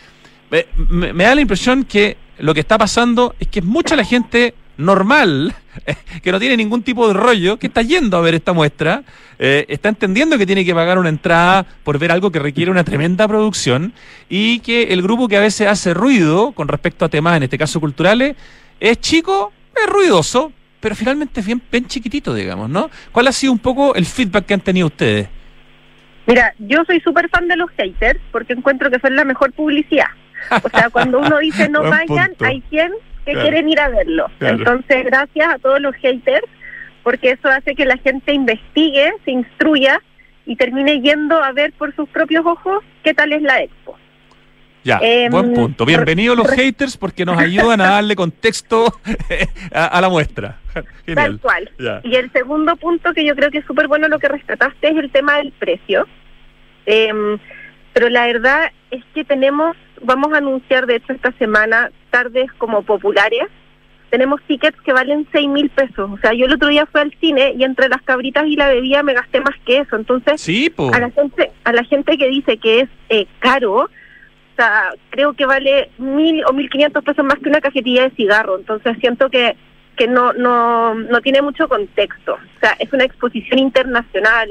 [0.88, 5.54] me, da la impresión que lo que está pasando es que mucha la gente normal,
[6.22, 9.02] que no tiene ningún tipo de rollo, que está yendo a ver esta muestra,
[9.38, 12.84] eh, está entendiendo que tiene que pagar una entrada por ver algo que requiere una
[12.84, 13.92] tremenda producción
[14.28, 17.58] y que el grupo que a veces hace ruido con respecto a temas, en este
[17.58, 18.36] caso culturales,
[18.80, 22.88] es chico, es ruidoso, pero finalmente es bien, bien chiquitito, digamos, ¿no?
[23.12, 25.28] ¿Cuál ha sido un poco el feedback que han tenido ustedes?
[26.26, 30.08] Mira, yo soy súper fan de los haters porque encuentro que son la mejor publicidad.
[30.62, 32.92] O sea, cuando uno dice no vayan, hay 100
[33.28, 33.48] que Claro.
[33.50, 34.30] quieren ir a verlo.
[34.38, 34.56] Claro.
[34.56, 36.46] Entonces, gracias a todos los haters,
[37.02, 40.00] porque eso hace que la gente investigue, se instruya
[40.46, 43.98] y termine yendo a ver por sus propios ojos qué tal es la expo.
[44.84, 45.84] Ya, Em, buen punto.
[45.84, 48.86] Bienvenidos los haters porque nos ayudan a darle contexto
[49.74, 50.56] a, a la muestra.
[50.72, 51.40] Tal Genial.
[51.40, 51.70] cual.
[51.78, 52.00] Ya.
[52.04, 54.96] Y el segundo punto que yo creo que es súper bueno lo que rescataste es
[54.96, 56.06] el tema del precio.
[56.86, 57.38] Em,
[57.92, 62.82] pero la verdad es que tenemos, vamos a anunciar de hecho esta semana tardes como
[62.82, 63.44] populares.
[64.10, 66.10] Tenemos tickets que valen seis mil pesos.
[66.10, 68.68] O sea, yo el otro día fui al cine y entre las cabritas y la
[68.68, 69.96] bebida me gasté más que eso.
[69.96, 73.88] Entonces, Sí, a la gente a la gente que dice que es eh, caro
[74.58, 78.16] o sea creo que vale mil o mil quinientos pesos más que una cajetilla de
[78.16, 79.56] cigarro entonces siento que
[79.96, 84.48] que no no no tiene mucho contexto o sea es una exposición internacional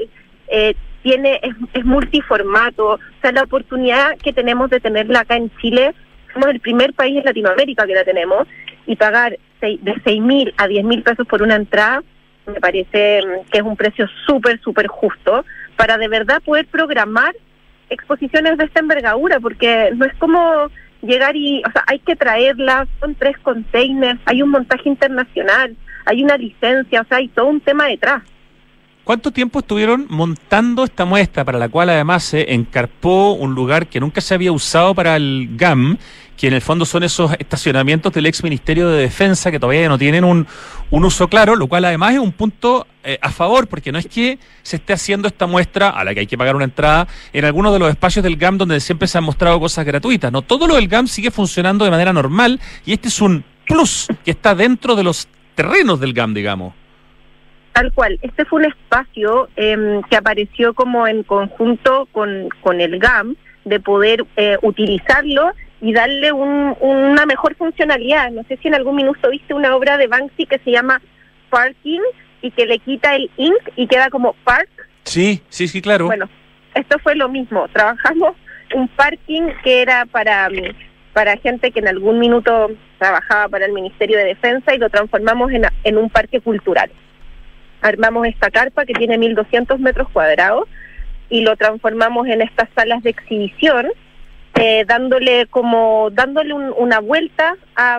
[0.48, 5.50] eh, tiene es, es multiformato o sea la oportunidad que tenemos de tenerla acá en
[5.60, 5.94] Chile
[6.38, 8.46] somos el primer país en Latinoamérica que la tenemos
[8.86, 12.02] y pagar seis- de seis mil a diez mil pesos por una entrada
[12.46, 15.44] me parece mm, que es un precio súper, súper justo
[15.76, 17.34] para de verdad poder programar
[17.90, 20.68] exposiciones de esta envergadura, porque no es como
[21.02, 25.74] llegar y, o sea, hay que traerlas, son tres containers, hay un montaje internacional,
[26.04, 28.22] hay una licencia, o sea, hay todo un tema detrás.
[29.04, 34.00] ¿Cuánto tiempo estuvieron montando esta muestra para la cual además se encarpó un lugar que
[34.00, 35.96] nunca se había usado para el GAM,
[36.38, 39.98] que en el fondo son esos estacionamientos del ex Ministerio de Defensa que todavía no
[39.98, 40.46] tienen un,
[40.90, 44.06] un uso claro, lo cual además es un punto eh, a favor, porque no es
[44.06, 47.44] que se esté haciendo esta muestra a la que hay que pagar una entrada en
[47.44, 50.30] algunos de los espacios del GAM donde siempre se han mostrado cosas gratuitas.
[50.30, 54.06] No, todo lo del GAM sigue funcionando de manera normal y este es un plus
[54.24, 55.26] que está dentro de los
[55.56, 56.72] terrenos del GAM, digamos.
[57.72, 62.98] Tal cual, este fue un espacio em, que apareció como en conjunto con, con el
[63.00, 63.34] GAM,
[63.64, 68.30] de poder eh, utilizarlo y darle un- una mejor funcionalidad.
[68.30, 71.00] No sé si en algún minuto viste una obra de Banksy que se llama
[71.50, 72.00] Parking
[72.42, 74.68] y que le quita el ink y queda como Park.
[75.04, 76.06] Sí, sí, sí, claro.
[76.06, 76.28] Bueno,
[76.74, 77.66] esto fue lo mismo.
[77.68, 78.36] Trabajamos
[78.74, 80.54] un parking que era para, mm,
[81.14, 85.50] para gente que en algún minuto trabajaba para el Ministerio de Defensa y lo transformamos
[85.52, 86.90] en, en un parque cultural.
[87.80, 90.68] Armamos esta carpa que tiene 1.200 metros cuadrados
[91.30, 93.86] y lo transformamos en estas salas de exhibición,
[94.60, 97.98] eh, dándole como dándole un- una vuelta a,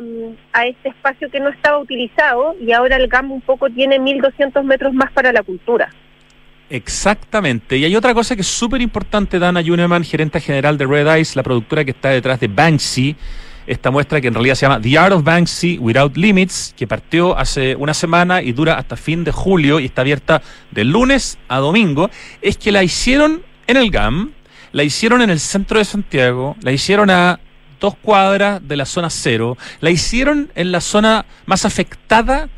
[0.53, 4.63] a este espacio que no estaba utilizado y ahora el GAM un poco tiene 1.200
[4.63, 5.89] metros más para la cultura.
[6.69, 7.77] Exactamente.
[7.77, 11.35] Y hay otra cosa que es súper importante, Dana Juneman, gerente general de Red Eyes,
[11.35, 13.15] la productora que está detrás de Banksy,
[13.65, 17.37] esta muestra que en realidad se llama The Art of Banksy Without Limits, que partió
[17.37, 20.41] hace una semana y dura hasta fin de julio y está abierta
[20.71, 22.09] de lunes a domingo,
[22.41, 24.31] es que la hicieron en el GAM,
[24.71, 27.39] la hicieron en el centro de Santiago, la hicieron a
[27.79, 32.49] dos cuadras de la zona cero, la hicieron en la zona más afectada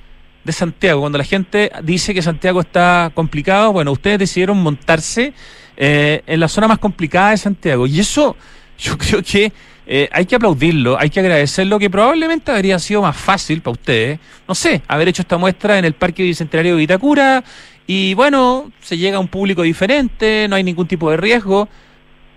[0.43, 5.33] de Santiago, cuando la gente dice que Santiago está complicado, bueno, ustedes decidieron montarse
[5.77, 7.85] eh, en la zona más complicada de Santiago.
[7.87, 8.35] Y eso
[8.79, 9.51] yo creo que
[9.85, 14.19] eh, hay que aplaudirlo, hay que agradecerlo, que probablemente habría sido más fácil para ustedes,
[14.47, 17.43] no sé, haber hecho esta muestra en el Parque Bicentenario de Vitacura
[17.87, 21.67] y bueno, se llega a un público diferente, no hay ningún tipo de riesgo,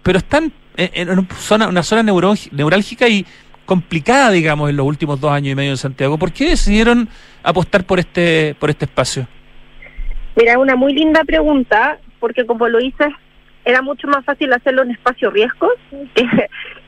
[0.04, 3.26] pero están en, una zona, una zona neurálgica y
[3.64, 6.18] complicada, digamos, en los últimos dos años y medio en Santiago.
[6.18, 7.08] ¿Por qué decidieron
[7.42, 9.26] apostar por este, por este espacio?
[10.36, 13.08] Mira, una muy linda pregunta, porque como lo dices,
[13.64, 15.72] era mucho más fácil hacerlo en espacio riesgos,
[16.14, 16.26] que,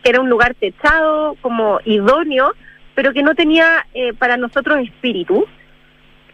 [0.04, 2.52] era un lugar techado, como idóneo,
[2.94, 5.46] pero que no tenía eh, para nosotros espíritu.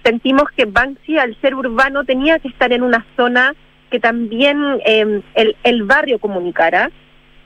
[0.04, 3.54] Sentimos que Banksy, al ser urbano, tenía que estar en una zona
[3.92, 6.90] que también em, el, el barrio comunicara.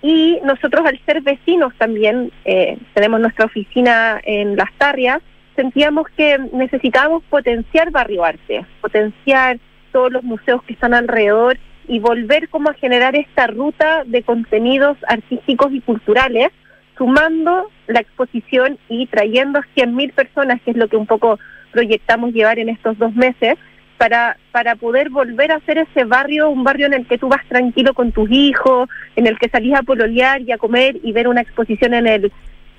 [0.00, 5.20] Y nosotros, al ser vecinos también, eh, tenemos nuestra oficina en Las Tarrias,
[5.56, 9.58] sentíamos que necesitábamos potenciar Barrio Arte, potenciar
[9.90, 14.96] todos los museos que están alrededor y volver como a generar esta ruta de contenidos
[15.08, 16.50] artísticos y culturales,
[16.96, 21.40] sumando la exposición y trayendo a 100.000 personas, que es lo que un poco
[21.72, 23.56] proyectamos llevar en estos dos meses,
[23.98, 27.44] para, para poder volver a hacer ese barrio, un barrio en el que tú vas
[27.48, 31.28] tranquilo con tus hijos, en el que salís a pololear y a comer y ver
[31.28, 32.32] una exposición en el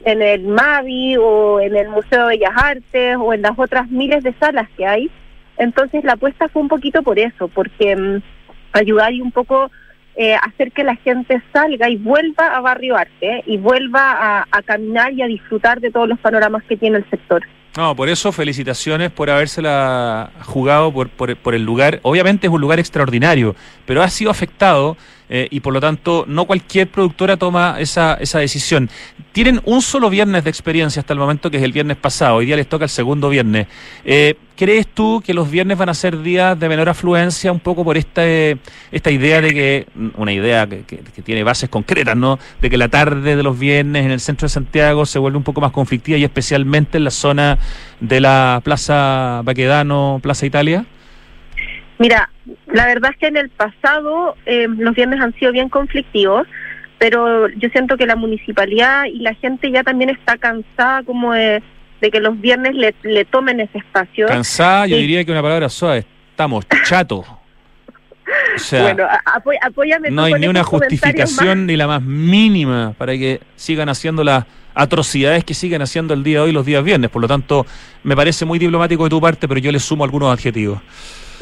[0.06, 4.24] en el MAVI o en el Museo de Bellas Artes o en las otras miles
[4.24, 5.10] de salas que hay.
[5.58, 8.22] Entonces la apuesta fue un poquito por eso, porque mm,
[8.74, 9.72] ayudar y un poco
[10.16, 14.62] eh, hacer que la gente salga y vuelva a Barrio Arte y vuelva a, a
[14.62, 17.44] caminar y a disfrutar de todos los panoramas que tiene el sector.
[17.78, 22.00] No, por eso felicitaciones por habérsela jugado por, por, por, el lugar.
[22.02, 23.56] Obviamente es un lugar extraordinario,
[23.86, 24.98] pero ha sido afectado
[25.30, 28.90] eh, y por lo tanto no cualquier productora toma esa, esa decisión.
[29.32, 32.36] Tienen un solo viernes de experiencia hasta el momento, que es el viernes pasado.
[32.36, 33.68] Hoy día les toca el segundo viernes.
[34.06, 37.84] Eh, ¿Crees tú que los viernes van a ser días de menor afluencia un poco
[37.84, 42.40] por esta, esta idea de que, una idea que, que, tiene bases concretas, ¿no?
[42.60, 45.44] De que la tarde de los viernes en el centro de Santiago se vuelve un
[45.44, 47.60] poco más conflictiva y especialmente en la zona
[48.00, 50.86] de la Plaza Baquedano, Plaza Italia?
[52.00, 52.30] Mira,
[52.68, 56.48] la verdad es que en el pasado eh, los viernes han sido bien conflictivos
[56.98, 61.62] pero yo siento que la municipalidad y la gente ya también está cansada como de,
[62.02, 64.28] que los viernes le, le, tomen ese espacio.
[64.28, 67.26] Cansada, yo diría que una palabra suave, estamos chatos.
[68.56, 69.08] O sea, bueno,
[69.62, 74.46] apóyame no hay ni una justificación ni la más mínima para que sigan haciendo las
[74.74, 77.10] atrocidades que siguen haciendo el día de hoy los días viernes.
[77.10, 77.66] Por lo tanto,
[78.04, 80.82] me parece muy diplomático de tu parte, pero yo le sumo algunos adjetivos.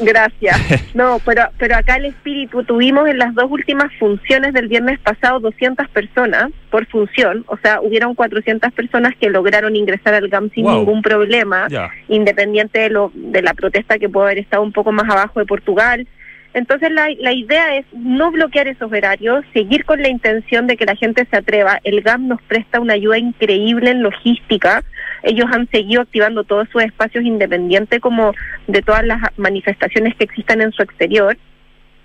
[0.00, 0.56] Gracias.
[0.94, 5.40] No, pero, pero acá el espíritu, tuvimos en las dos últimas funciones del viernes pasado
[5.40, 10.64] 200 personas por función, o sea, hubieron 400 personas que lograron ingresar al GAM sin
[10.64, 11.68] ningún problema,
[12.08, 15.44] independiente de, lo, de la protesta que puede haber estado un poco más abajo de
[15.44, 16.06] Portugal.
[16.54, 20.86] Entonces la, la idea es no bloquear esos horarios, seguir con la intención de que
[20.86, 21.78] la gente se atreva.
[21.84, 24.82] El GAM nos presta una ayuda increíble en logística.
[25.26, 28.32] Ellos han seguido activando todos sus espacios independientes como
[28.68, 31.36] de todas las manifestaciones que existan en su exterior.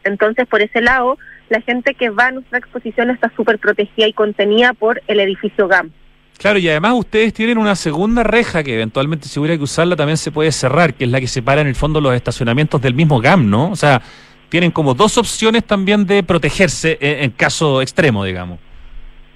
[0.04, 1.18] Entonces, por ese lado,
[1.50, 5.68] la gente que va a nuestra exposición está súper protegida y contenida por el edificio
[5.68, 5.92] GAM.
[6.40, 10.18] Claro, y además ustedes tienen una segunda reja que eventualmente si hubiera que usarla también
[10.18, 13.22] se puede cerrar, que es la que separa en el fondo los estacionamientos del mismo
[13.22, 13.70] GAM, ¿no?
[13.70, 14.02] O sea,
[14.50, 18.58] tienen como dos opciones también de protegerse en, caso extremo, digamos.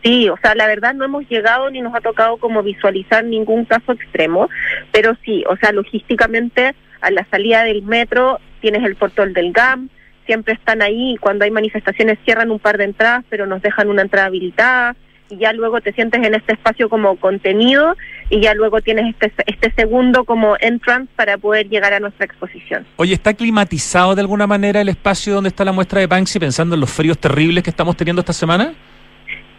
[0.06, 3.66] Sí, o sea, la verdad no hemos llegado ni nos ha tocado como visualizar ningún
[3.66, 4.50] caso extremo,
[4.92, 9.90] pero sí, o sea, logísticamente a la salida del metro tienes el portón del GAM,
[10.28, 14.04] siempre están ahí, cuando hay manifestaciones cierran un par de entradas, pero nos dejan una
[14.04, 14.96] entrada habilitada,
[15.30, 17.96] y ya luego te sientes en este espacio como contenido
[18.30, 22.86] y ya luego tienes este, este segundo como entrance para poder llegar a nuestra exposición.
[22.98, 26.76] Oye, ¿está climatizado de alguna manera el espacio donde está la muestra de Banksy pensando
[26.76, 28.76] en los fríos terribles que estamos teniendo esta semana?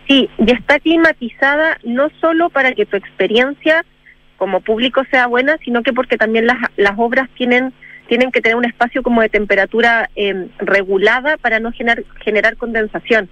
[0.07, 3.85] Sí, ya está climatizada no solo para que tu experiencia
[4.37, 7.73] como público sea buena, sino que porque también las, las obras tienen
[8.07, 13.29] tienen que tener un espacio como de temperatura eh, regulada para no generar, generar condensación.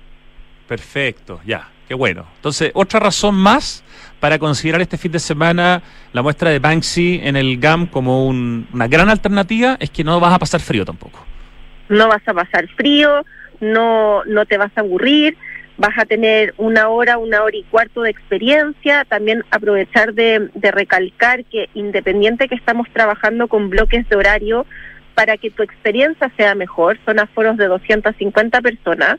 [0.66, 1.68] Perfecto, ya.
[1.86, 2.26] Qué bueno.
[2.36, 3.84] Entonces, otra razón más
[4.18, 5.82] para considerar este fin de semana
[6.14, 10.32] la muestra de Banksy en el GAM como una gran alternativa es que no vas
[10.32, 11.24] a pasar frío tampoco.
[11.90, 13.26] No vas a pasar frío,
[13.60, 15.36] no, no te vas a aburrir,
[15.76, 19.04] vas a tener una hora, una hora y cuarto de experiencia.
[19.04, 24.66] También aprovechar de, de recalcar que independiente que estamos trabajando con bloques de horario
[25.14, 29.18] para que tu experiencia sea mejor, son aforos de 250 personas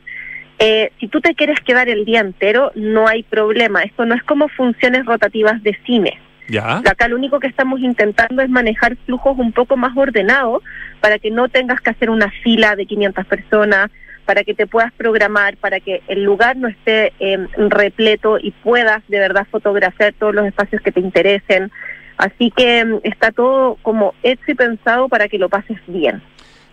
[0.58, 3.82] eh, si tú te quieres quedar el día entero, no hay problema.
[3.82, 6.18] Esto no es como funciones rotativas de cine.
[6.48, 6.78] Ya.
[6.78, 10.62] Acá lo único que estamos intentando es manejar flujos un poco más ordenados
[11.00, 13.90] para que no tengas que hacer una fila de 500 personas,
[14.26, 19.02] para que te puedas programar, para que el lugar no esté em, repleto y puedas
[19.08, 21.70] de verdad fotografiar todos los espacios que te interesen.
[22.18, 26.20] Así que em, está todo como hecho y pensado para que lo pases bien.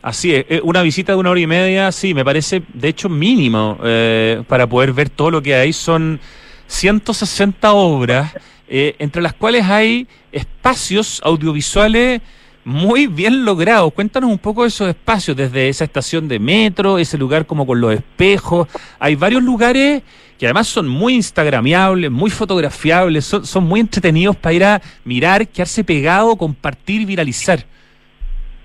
[0.02, 3.08] Así es, eh, una visita de una hora y media, sí, me parece de hecho
[3.08, 5.72] mínimo eh, para poder ver todo lo que hay.
[5.72, 6.20] Son
[6.68, 8.36] 160 obras,
[8.68, 12.22] eh, entre las cuales hay espacios audiovisuales
[12.66, 13.94] muy bien logrados.
[13.94, 17.82] Cuéntanos un poco de esos espacios, desde esa estación de metro, ese lugar como con
[17.82, 18.68] los espejos.
[19.00, 20.04] Hay varios lugares
[20.38, 25.48] que además son muy instagramiables, muy fotografiables, son, son muy entretenidos para ir a mirar,
[25.48, 27.60] quedarse pegado, compartir, viralizar.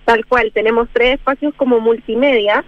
[0.05, 2.65] Tal cual, tenemos tres espacios como multimedia.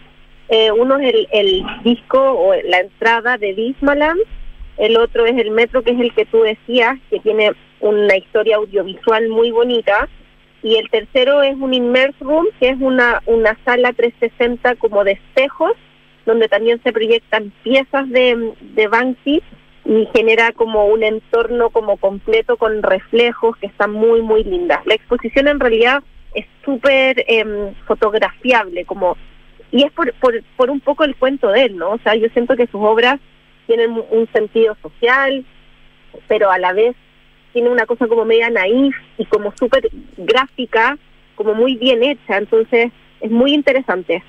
[0.49, 4.21] Eh, uno es el, el, disco o la entrada de Dismaland,
[4.79, 8.57] el otro es el metro, que es el que tú decías, que tiene una historia
[8.57, 10.09] audiovisual muy bonita,
[10.63, 15.13] y el tercero es un Immerse Room, que es una, una sala 360 como de
[15.13, 15.73] espejos,
[16.27, 19.43] donde también se proyectan piezas de, de Banksy
[19.87, 24.81] y genera como un entorno como completo con reflejos que están muy, muy lindas.
[24.85, 26.03] La exposición en realidad
[26.35, 29.17] es súper eh, fotografiable, como
[29.73, 31.93] y es por, por, por un poco el cuento de él, ¿no?
[31.93, 33.21] O sea, yo siento que sus obras
[33.67, 35.45] tienen un sentido social,
[36.27, 36.97] pero a la vez
[37.53, 40.97] tiene una cosa como media naif y como súper gráfica,
[41.35, 44.23] como muy bien hecha, entonces es muy interesante.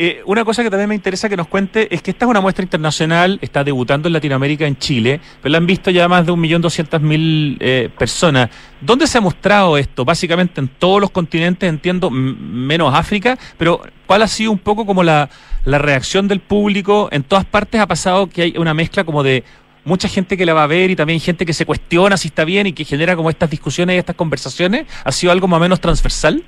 [0.00, 2.40] Eh, una cosa que también me interesa que nos cuente es que esta es una
[2.40, 6.32] muestra internacional, está debutando en Latinoamérica, en Chile, pero la han visto ya más de
[6.32, 8.50] un millón doscientas mil eh, personas.
[8.80, 10.04] ¿Dónde se ha mostrado esto?
[10.04, 15.02] Básicamente en todos los continentes, entiendo, menos África, pero ¿cuál ha sido un poco como
[15.02, 15.30] la,
[15.64, 17.08] la reacción del público?
[17.10, 19.42] En todas partes ha pasado que hay una mezcla como de
[19.88, 22.44] mucha gente que la va a ver y también gente que se cuestiona si está
[22.44, 24.86] bien y que genera como estas discusiones y estas conversaciones.
[25.04, 26.44] ¿Ha sido algo más o menos transversal?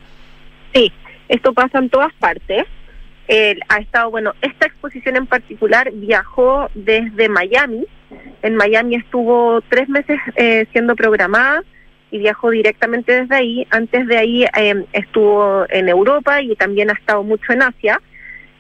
[0.74, 0.92] Sí,
[1.28, 2.66] esto pasa en todas partes
[3.68, 7.86] ha estado, bueno, esta exposición en particular viajó desde Miami.
[8.42, 11.62] En Miami estuvo tres meses eh, siendo programada
[12.10, 13.66] y viajó directamente desde ahí.
[13.70, 18.00] Antes de ahí eh, estuvo en Europa y también ha estado mucho en Asia.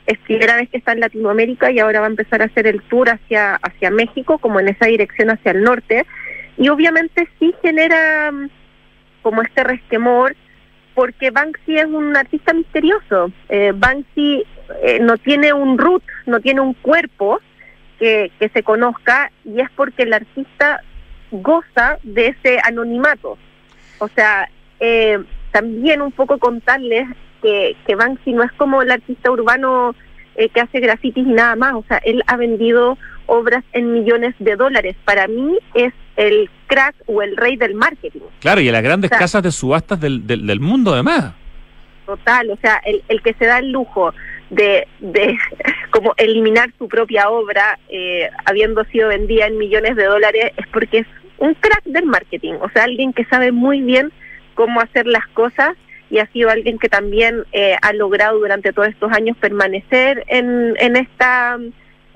[0.06, 2.82] Es primera vez que está en Latinoamérica y ahora va a empezar a hacer el
[2.82, 6.06] tour hacia, hacia México, como en esa dirección hacia el norte.
[6.56, 8.50] Y obviamente sí genera mm,
[9.22, 10.34] como este resquemor
[10.94, 13.32] porque Banksy es un artista misterioso.
[13.48, 14.44] Eh, Banksy
[14.82, 17.40] eh, no tiene un root, no tiene un cuerpo
[17.98, 20.82] que, que se conozca y es porque el artista
[21.30, 23.38] goza de ese anonimato.
[23.98, 24.48] O sea,
[24.80, 25.18] eh,
[25.52, 27.08] también un poco contarles
[27.42, 29.94] que, que Banksy no es como el artista urbano
[30.36, 31.74] eh, que hace grafitis y nada más.
[31.74, 34.96] O sea, él ha vendido obras en millones de dólares.
[35.04, 38.20] Para mí es el crack o el rey del marketing.
[38.40, 41.34] Claro, y en las grandes casas de subastas del, del, del, mundo además.
[42.06, 44.12] Total, o sea, el, el que se da el lujo
[44.50, 45.36] de, de
[45.90, 50.98] como eliminar su propia obra eh, habiendo sido vendida en millones de dólares es porque
[50.98, 51.06] es
[51.38, 54.12] un crack del marketing, o sea, alguien que sabe muy bien
[54.54, 55.76] cómo hacer las cosas
[56.10, 60.74] y ha sido alguien que también eh, ha logrado durante todos estos años permanecer en,
[60.78, 61.58] en esta,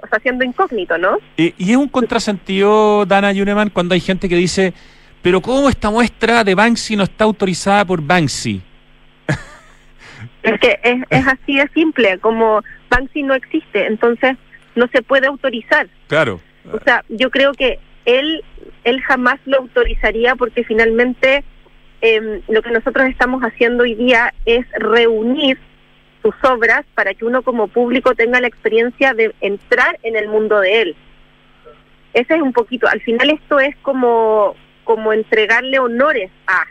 [0.03, 1.18] o sea, siendo incógnito, ¿no?
[1.36, 4.74] Y, y es un contrasentido, Dana Yuneman, cuando hay gente que dice,
[5.22, 8.61] pero ¿cómo esta muestra de Banksy no está autorizada por Banksy?
[10.42, 14.36] Es que es, es así de simple, como Banksy no existe, entonces
[14.74, 15.88] no se puede autorizar.
[16.09, 16.40] Claro.
[16.70, 18.42] O sea, yo creo que él,
[18.84, 21.45] él jamás lo autorizaría porque finalmente
[22.07, 25.59] eh, lo que nosotros estamos haciendo hoy día es reunir
[26.20, 30.61] sus obras para que uno como público tenga la experiencia de entrar en el mundo
[30.61, 30.96] de él.
[32.12, 36.66] Ese es un poquito, al final esto es como, como entregarle honores a,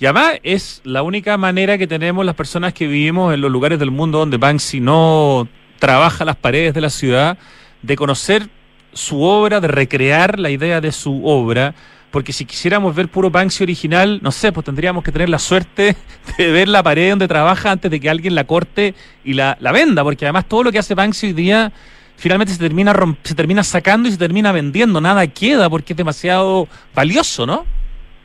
[0.00, 3.78] y además es la única manera que tenemos las personas que vivimos en los lugares
[3.78, 5.46] del mundo donde Banksy no
[5.78, 7.38] trabaja las paredes de la ciudad,
[7.82, 8.48] de conocer
[8.92, 11.76] su obra, de recrear la idea de su obra,
[12.14, 15.96] porque si quisiéramos ver puro Banksy original, no sé, pues tendríamos que tener la suerte
[16.38, 18.94] de ver la pared donde trabaja antes de que alguien la corte
[19.24, 21.72] y la, la venda, porque además todo lo que hace Banksy hoy día
[22.14, 22.94] finalmente se termina
[23.24, 27.66] se termina sacando y se termina vendiendo, nada queda porque es demasiado valioso, ¿no?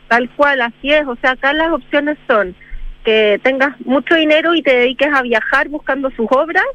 [0.08, 1.08] Tal cual, así es.
[1.08, 2.56] O sea, acá las opciones son
[3.04, 6.66] que tengas mucho dinero y te dediques a viajar buscando sus obras,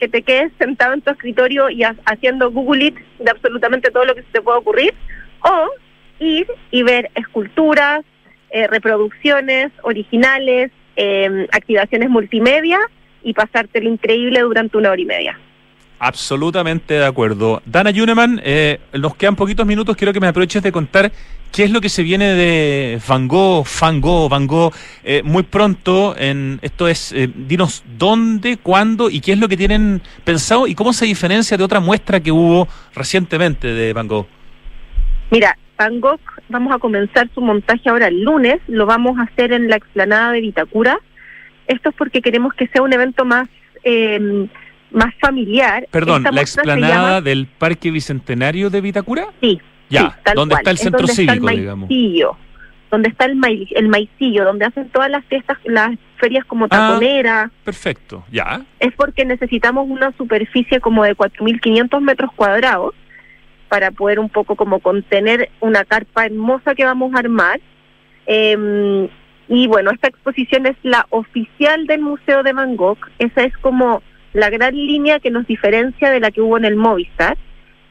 [0.00, 4.16] que te quedes sentado en tu escritorio y haciendo Google It de absolutamente todo lo
[4.16, 4.92] que se te pueda ocurrir,
[5.42, 5.70] o
[6.20, 8.04] ir y ver esculturas,
[8.50, 12.78] eh, reproducciones originales, eh, activaciones multimedia
[13.22, 15.38] y pasarte lo increíble durante una hora y media.
[16.02, 17.60] Absolutamente de acuerdo.
[17.66, 21.12] Dana Yuneman, eh, nos quedan poquitos minutos, quiero que me aproveches de contar
[21.52, 24.72] qué es lo que se viene de Van Gogh, Van Gogh, Van Gogh,
[25.04, 26.16] eh, muy pronto.
[26.16, 30.74] En, esto es, eh, dinos dónde, cuándo y qué es lo que tienen pensado y
[30.74, 34.26] cómo se diferencia de otra muestra que hubo recientemente de Van Gogh.
[35.30, 36.20] Mira, Van Gogh,
[36.50, 40.32] vamos a comenzar su montaje ahora el lunes, lo vamos a hacer en la explanada
[40.32, 40.98] de Vitacura
[41.66, 43.48] esto es porque queremos que sea un evento más
[43.84, 44.46] eh,
[44.90, 45.86] más familiar.
[45.90, 49.26] Perdón, Esta ¿la explanada llama- del Parque Bicentenario de Vitacura?
[49.40, 49.58] Sí.
[49.88, 50.60] Ya, sí, ¿dónde cual.
[50.62, 51.88] está el Es centro donde está el cívico, digamos?
[51.88, 52.36] maicillo,
[52.90, 56.68] Donde está el, el maicillo, donde hacen todas las fiestas, las ferias como Ah.
[56.68, 57.50] taconera.
[57.64, 58.62] Perfecto, ya.
[58.80, 62.94] Es porque necesitamos una superficie como de 4.500 metros cuadrados
[63.70, 67.60] para poder un poco como contener una carpa hermosa que vamos a armar.
[68.26, 69.08] Eh,
[69.48, 72.98] y bueno, esta exposición es la oficial del Museo de Van Gogh.
[73.18, 74.02] Esa es como
[74.32, 77.38] la gran línea que nos diferencia de la que hubo en el Movistar.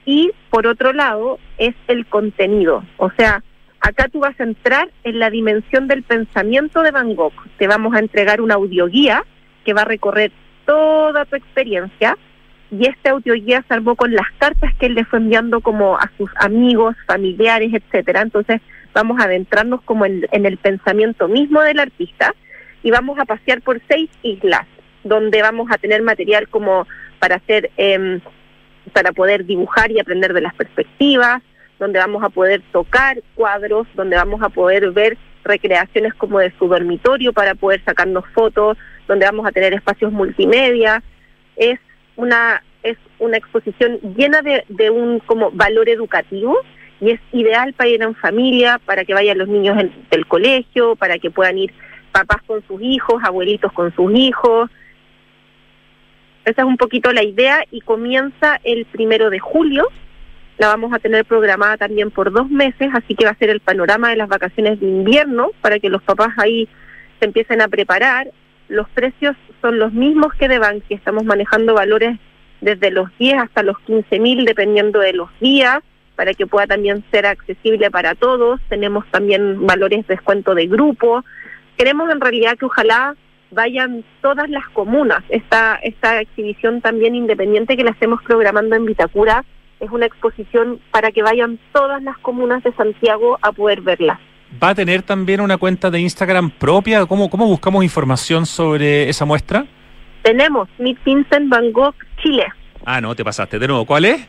[0.06, 2.84] Y por otro lado, es el contenido.
[2.98, 3.42] O sea,
[3.80, 7.34] acá tú vas a entrar en la dimensión del pensamiento de Van Gogh.
[7.58, 9.24] Te vamos a entregar una audioguía
[9.64, 10.32] que va a recorrer
[10.66, 12.18] toda tu experiencia.
[12.72, 16.12] Y este audioguía se armó con las cartas que él le fue enviando como a
[16.18, 18.22] sus amigos, familiares, etcétera.
[18.22, 18.62] Entonces
[18.94, 22.34] vamos a adentrarnos como en, el pensamiento mismo del artista
[22.84, 24.66] y vamos a pasear por seis islas
[25.04, 26.88] donde vamos a tener material como
[27.20, 28.20] para hacer em,
[28.94, 31.42] para poder dibujar y aprender de las perspectivas,
[31.80, 36.68] donde vamos a poder tocar cuadros, donde vamos a poder ver recreaciones como de su
[36.68, 41.02] dormitorio para poder sacarnos fotos, donde vamos a tener espacios multimedia.
[41.56, 41.80] Es
[42.20, 46.58] una es una exposición llena de, de un como valor educativo
[47.02, 49.78] y es ideal para ir en familia, para que vayan los niños
[50.10, 51.74] del colegio, para que puedan ir
[52.12, 54.70] papás con sus hijos, abuelitos con sus hijos.
[56.46, 59.88] Esa es un poquito la idea y comienza el primero de julio.
[60.58, 63.62] La vamos a tener programada también por dos meses, así que va a ser el
[63.62, 66.68] panorama de las vacaciones de invierno para que los papás ahí
[67.20, 68.32] se empiecen a preparar.
[68.70, 72.18] Los precios son los mismos que de Banksy, estamos manejando valores
[72.62, 75.80] desde los 10 hasta los 15 mil dependiendo de los días
[76.16, 78.60] para que pueda también ser accesible para todos.
[78.70, 81.24] Tenemos también valores de descuento de grupo.
[81.78, 83.16] Queremos en realidad que ojalá
[83.52, 85.24] vayan todas las comunas.
[85.30, 89.46] Esta, esta exhibición también independiente que la estemos programando en Vitacura
[89.80, 94.20] es una exposición para que vayan todas las comunas de Santiago a poder verla.
[94.62, 97.06] ¿Va a tener también una cuenta de Instagram propia?
[97.06, 99.66] ¿Cómo, cómo buscamos información sobre esa muestra?
[100.24, 102.46] Tenemos Meet Vincent Van Gogh Chile.
[102.86, 103.60] Ah, no, te pasaste.
[103.60, 104.28] De nuevo, ¿cuál es?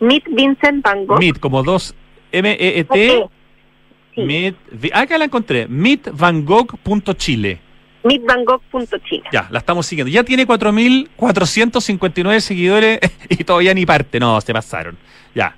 [0.00, 1.18] Meet Vincent Van Gogh.
[1.18, 1.94] Meet, como dos
[2.32, 3.24] M-E-E-T.
[4.14, 4.20] Sí.
[4.22, 5.66] Meet, vi- acá la encontré.
[5.68, 7.60] meetvangogh.chile.
[8.04, 9.24] meetvangogh.chile.
[9.32, 10.10] Ya, la estamos siguiendo.
[10.10, 14.18] Ya tiene 4.459 seguidores y todavía ni parte.
[14.20, 14.96] No, se pasaron.
[15.34, 15.54] Ya.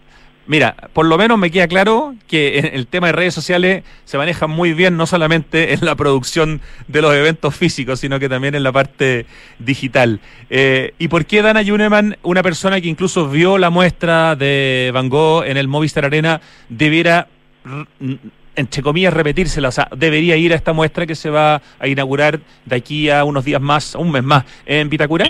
[0.47, 4.49] Mira, por lo menos me queda claro que el tema de redes sociales se maneja
[4.49, 8.65] muy bien, no solamente en la producción de los eventos físicos, sino que también en
[8.65, 9.27] la parte
[9.61, 10.19] digital.
[10.51, 15.09] Eh, ¿Y por qué Dana Juneman, una persona que incluso vio la muestra de Van
[15.09, 17.29] Gogh en el Movistar Arena, debiera,
[18.57, 19.69] entre comillas, repetírsela?
[19.69, 23.23] O sea, debería ir a esta muestra que se va a inaugurar de aquí a
[23.23, 25.27] unos días más, un mes más, en Vitacura.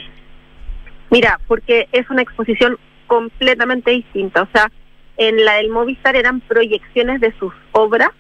[1.11, 4.41] Mira, porque es una exposición completamente distinta.
[4.41, 4.73] O sea,
[5.17, 8.11] en la del Movistar eran proyecciones de sus obras.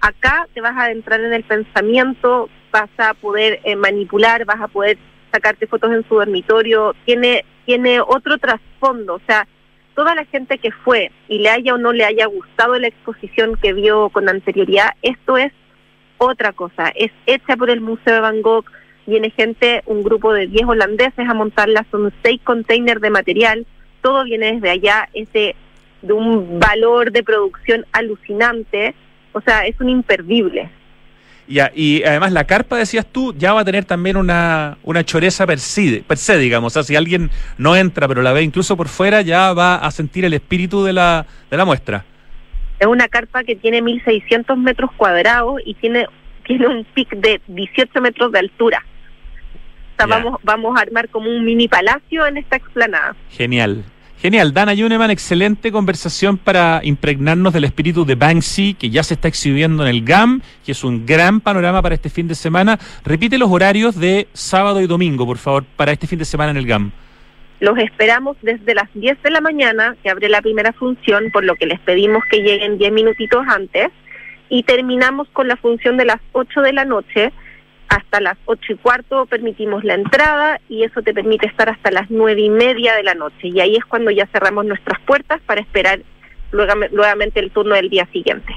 [0.00, 4.68] Acá te vas a adentrar en el pensamiento, vas a poder eh, manipular, vas a
[4.68, 4.98] poder
[5.30, 6.94] sacarte fotos en su dormitorio.
[7.04, 9.14] Tiene, tiene otro trasfondo.
[9.14, 9.46] O sea,
[9.94, 13.56] toda la gente que fue y le haya o no le haya gustado la exposición
[13.56, 15.52] que vio con anterioridad, esto es
[16.18, 16.88] otra cosa.
[16.94, 18.64] Es hecha por el Museo de Van Gogh.
[19.06, 23.66] Viene gente, un grupo de 10 holandeses a montarla, son seis containers de material,
[24.00, 25.56] todo viene desde allá, es
[26.02, 28.94] de un valor de producción alucinante,
[29.32, 30.68] o sea, es un imperdible.
[31.48, 35.46] Ya, y además la carpa, decías tú, ya va a tener también una, una choreza
[35.46, 36.72] per se, per se, digamos.
[36.72, 39.90] O sea, si alguien no entra, pero la ve incluso por fuera, ya va a
[39.90, 42.04] sentir el espíritu de la, de la muestra.
[42.78, 46.06] Es una carpa que tiene 1.600 metros cuadrados y tiene,
[46.46, 48.84] tiene un pic de 18 metros de altura.
[48.84, 50.16] O sea, Ya.
[50.16, 53.14] vamos, vamos a armar como un mini palacio en esta explanada.
[53.30, 53.84] Genial.
[54.22, 54.54] Genial.
[54.54, 59.82] Dana Juneman, excelente conversación para impregnarnos del espíritu de Banksy, que ya se está exhibiendo
[59.82, 62.78] en el GAM, que es un gran panorama para este fin de semana.
[63.04, 66.56] Repite los horarios de sábado y domingo, por favor, para este fin de semana en
[66.58, 66.92] el GAM.
[67.58, 71.56] Los esperamos desde las 10 de la mañana, que abre la primera función, por lo
[71.56, 73.88] que les pedimos que lleguen 10 minutitos antes,
[74.48, 77.32] y terminamos con la función de las 8 de la noche.
[77.92, 82.10] Hasta las 8 y cuarto permitimos la entrada y eso te permite estar hasta las
[82.10, 83.48] 9 y media de la noche.
[83.48, 86.00] Y ahí es cuando ya cerramos nuestras puertas para esperar
[86.52, 88.54] luego- nuevamente el turno del día siguiente.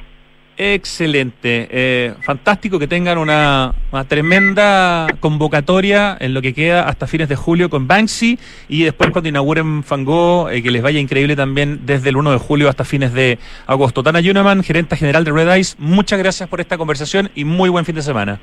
[0.58, 3.74] Excelente, eh, fantástico que tengan una,
[4.08, 9.28] tremenda convocatoria en lo que queda hasta fines de julio con Banksy y después cuando
[9.28, 13.12] inauguren Fangó, eh, que les vaya increíble también desde el 1 de julio hasta fines
[13.12, 14.02] de agosto.
[14.02, 17.84] Tana Yuneman, gerente general de Red Eyes, muchas gracias por esta conversación y muy buen
[17.84, 18.40] fin de semana.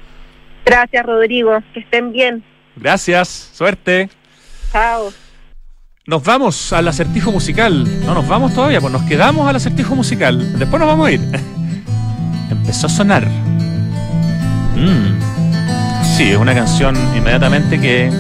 [0.64, 1.58] Gracias, Rodrigo.
[1.74, 2.44] Que estén bien.
[2.76, 4.08] Gracias, suerte.
[4.72, 5.12] Chao.
[6.06, 7.86] Nos vamos al acertijo musical.
[8.04, 10.58] No nos vamos todavía, pues nos quedamos al acertijo musical.
[10.58, 11.20] Después nos vamos a ir.
[12.50, 13.24] Empezó a sonar.
[14.74, 15.32] Mm.
[16.16, 18.10] Sí, es una canción inmediatamente que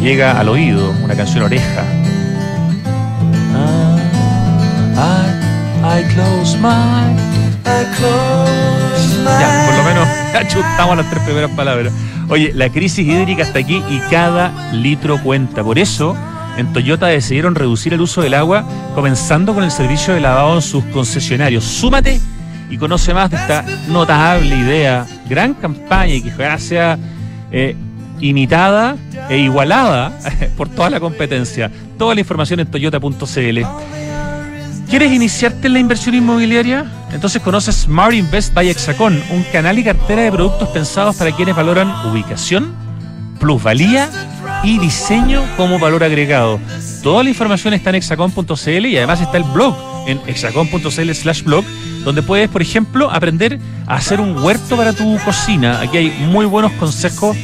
[0.00, 1.84] llega al oído, una canción oreja.
[4.96, 7.16] Ah, I, close my,
[9.16, 11.92] Ya, por lo menos achutamos las tres primeras palabras.
[12.28, 15.64] Oye, la crisis hídrica está aquí y cada litro cuenta.
[15.64, 16.16] Por eso,
[16.56, 20.62] en Toyota decidieron reducir el uso del agua, comenzando con el servicio de lavado en
[20.62, 21.64] sus concesionarios.
[21.64, 22.20] Súmate
[22.70, 26.98] y conoce más de esta notable idea, gran campaña y que ojalá sea
[27.50, 27.76] eh,
[28.20, 28.96] imitada
[29.28, 30.12] e igualada
[30.56, 31.70] por toda la competencia.
[31.96, 33.97] Toda la información en toyota.cl.
[34.88, 36.86] ¿Quieres iniciarte en la inversión inmobiliaria?
[37.12, 41.54] Entonces conoces Smart Invest by Hexacon, un canal y cartera de productos pensados para quienes
[41.54, 42.74] valoran ubicación,
[43.38, 44.08] plusvalía
[44.64, 46.58] y diseño como valor agregado.
[47.02, 49.76] Toda la información está en hexacon.cl y además está el blog
[50.06, 51.64] en hexacon.cl slash blog,
[52.02, 55.80] donde puedes, por ejemplo, aprender a hacer un huerto para tu cocina.
[55.82, 57.36] Aquí hay muy buenos consejos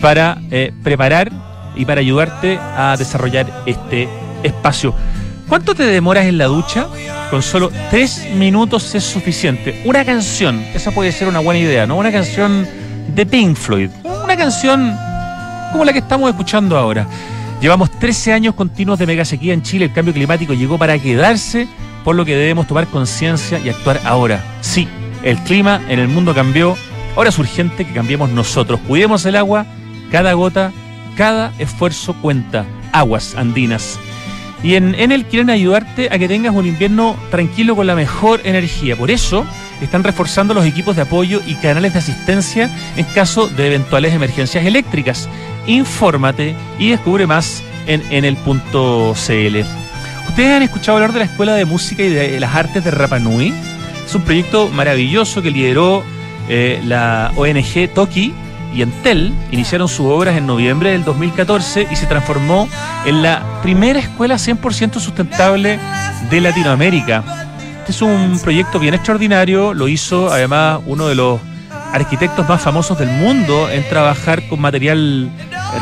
[0.00, 1.30] para eh, preparar
[1.76, 4.08] y para ayudarte a desarrollar este
[4.42, 4.96] espacio.
[5.48, 6.88] ¿Cuánto te demoras en la ducha?
[7.30, 9.80] Con solo tres minutos es suficiente.
[9.86, 11.96] Una canción, esa puede ser una buena idea, ¿no?
[11.96, 12.68] Una canción
[13.14, 13.88] de Pink Floyd.
[14.04, 14.94] Una canción
[15.72, 17.06] como la que estamos escuchando ahora.
[17.62, 19.86] Llevamos 13 años continuos de mega sequía en Chile.
[19.86, 21.66] El cambio climático llegó para quedarse,
[22.04, 24.44] por lo que debemos tomar conciencia y actuar ahora.
[24.60, 24.86] Sí,
[25.22, 26.76] el clima en el mundo cambió.
[27.16, 28.80] Ahora es urgente que cambiemos nosotros.
[28.86, 29.64] Cuidemos el agua,
[30.12, 30.72] cada gota,
[31.16, 32.66] cada esfuerzo cuenta.
[32.92, 33.98] Aguas andinas.
[34.62, 38.96] Y en Enel quieren ayudarte a que tengas un invierno tranquilo con la mejor energía.
[38.96, 39.46] Por eso
[39.80, 44.64] están reforzando los equipos de apoyo y canales de asistencia en caso de eventuales emergencias
[44.64, 45.28] eléctricas.
[45.66, 48.58] Infórmate y descubre más en enel.cl.
[50.28, 53.18] ¿Ustedes han escuchado hablar de la Escuela de Música y de las Artes de Rapa
[53.18, 53.52] Nui?
[54.06, 56.04] Es un proyecto maravilloso que lideró
[56.48, 58.32] eh, la ONG Toki
[58.74, 62.68] y Entel iniciaron sus obras en noviembre del 2014 y se transformó
[63.04, 65.78] en la primera escuela 100% sustentable
[66.30, 67.24] de Latinoamérica.
[67.78, 71.40] Este es un proyecto bien extraordinario, lo hizo además uno de los
[71.92, 75.30] arquitectos más famosos del mundo en trabajar con material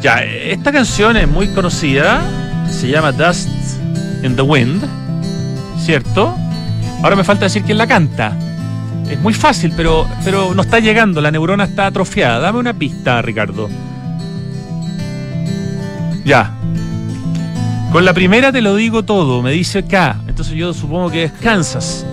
[0.01, 2.21] Ya, esta canción es muy conocida,
[2.69, 3.62] se llama Dust
[4.23, 4.83] in the Wind,
[5.79, 6.35] ¿cierto?
[7.03, 8.37] Ahora me falta decir quién la canta.
[9.09, 12.39] Es muy fácil, pero, pero no está llegando, la neurona está atrofiada.
[12.39, 13.69] Dame una pista, Ricardo.
[16.25, 16.51] Ya.
[17.91, 20.21] Con la primera te lo digo todo, me dice K.
[20.27, 22.05] Entonces yo supongo que es Kansas.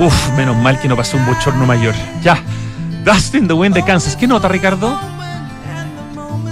[0.00, 1.94] Uf, menos mal que no pasó un bochorno mayor.
[2.22, 2.38] Ya.
[3.04, 4.16] Dust in the Wind de Kansas.
[4.16, 4.98] ¿Qué nota, Ricardo?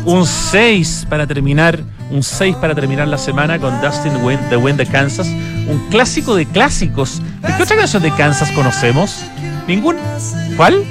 [0.05, 1.82] Un 6 para terminar
[2.12, 6.36] un 6 para terminar la semana con Dustin Wind, The Wind de Kansas, un clásico
[6.36, 7.20] de clásicos.
[7.40, 9.24] ¿De qué otra canción de Kansas conocemos?
[9.66, 9.96] ¿Ningún?
[10.56, 10.84] ¿Cuál?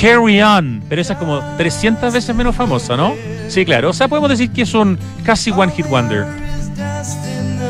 [0.00, 3.14] Carry On, pero esa es como 300 veces menos famosa, ¿no?
[3.48, 6.24] Sí, claro, o sea, podemos decir que es un casi One Hit Wonder.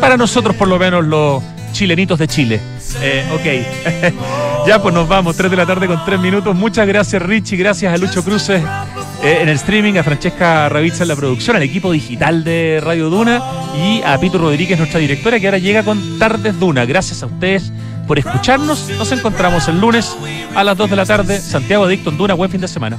[0.01, 1.43] Para nosotros, por lo menos, los
[1.73, 2.61] chilenitos de Chile.
[3.01, 4.67] Eh, ok.
[4.67, 6.55] ya pues nos vamos, 3 de la tarde con 3 minutos.
[6.55, 8.63] Muchas gracias Richie, gracias a Lucho Cruces
[9.23, 13.11] eh, en el streaming, a Francesca Ravizza en la producción, al equipo digital de Radio
[13.11, 13.43] Duna
[13.77, 16.85] y a Pito Rodríguez, nuestra directora, que ahora llega con Tardes Duna.
[16.87, 17.73] Gracias a ustedes
[18.07, 18.89] por escucharnos.
[18.99, 20.17] Nos encontramos el lunes
[20.55, 21.41] a las 2 de la tarde.
[21.41, 22.35] Santiago Adicto en Duna.
[22.35, 22.99] Buen fin de semana.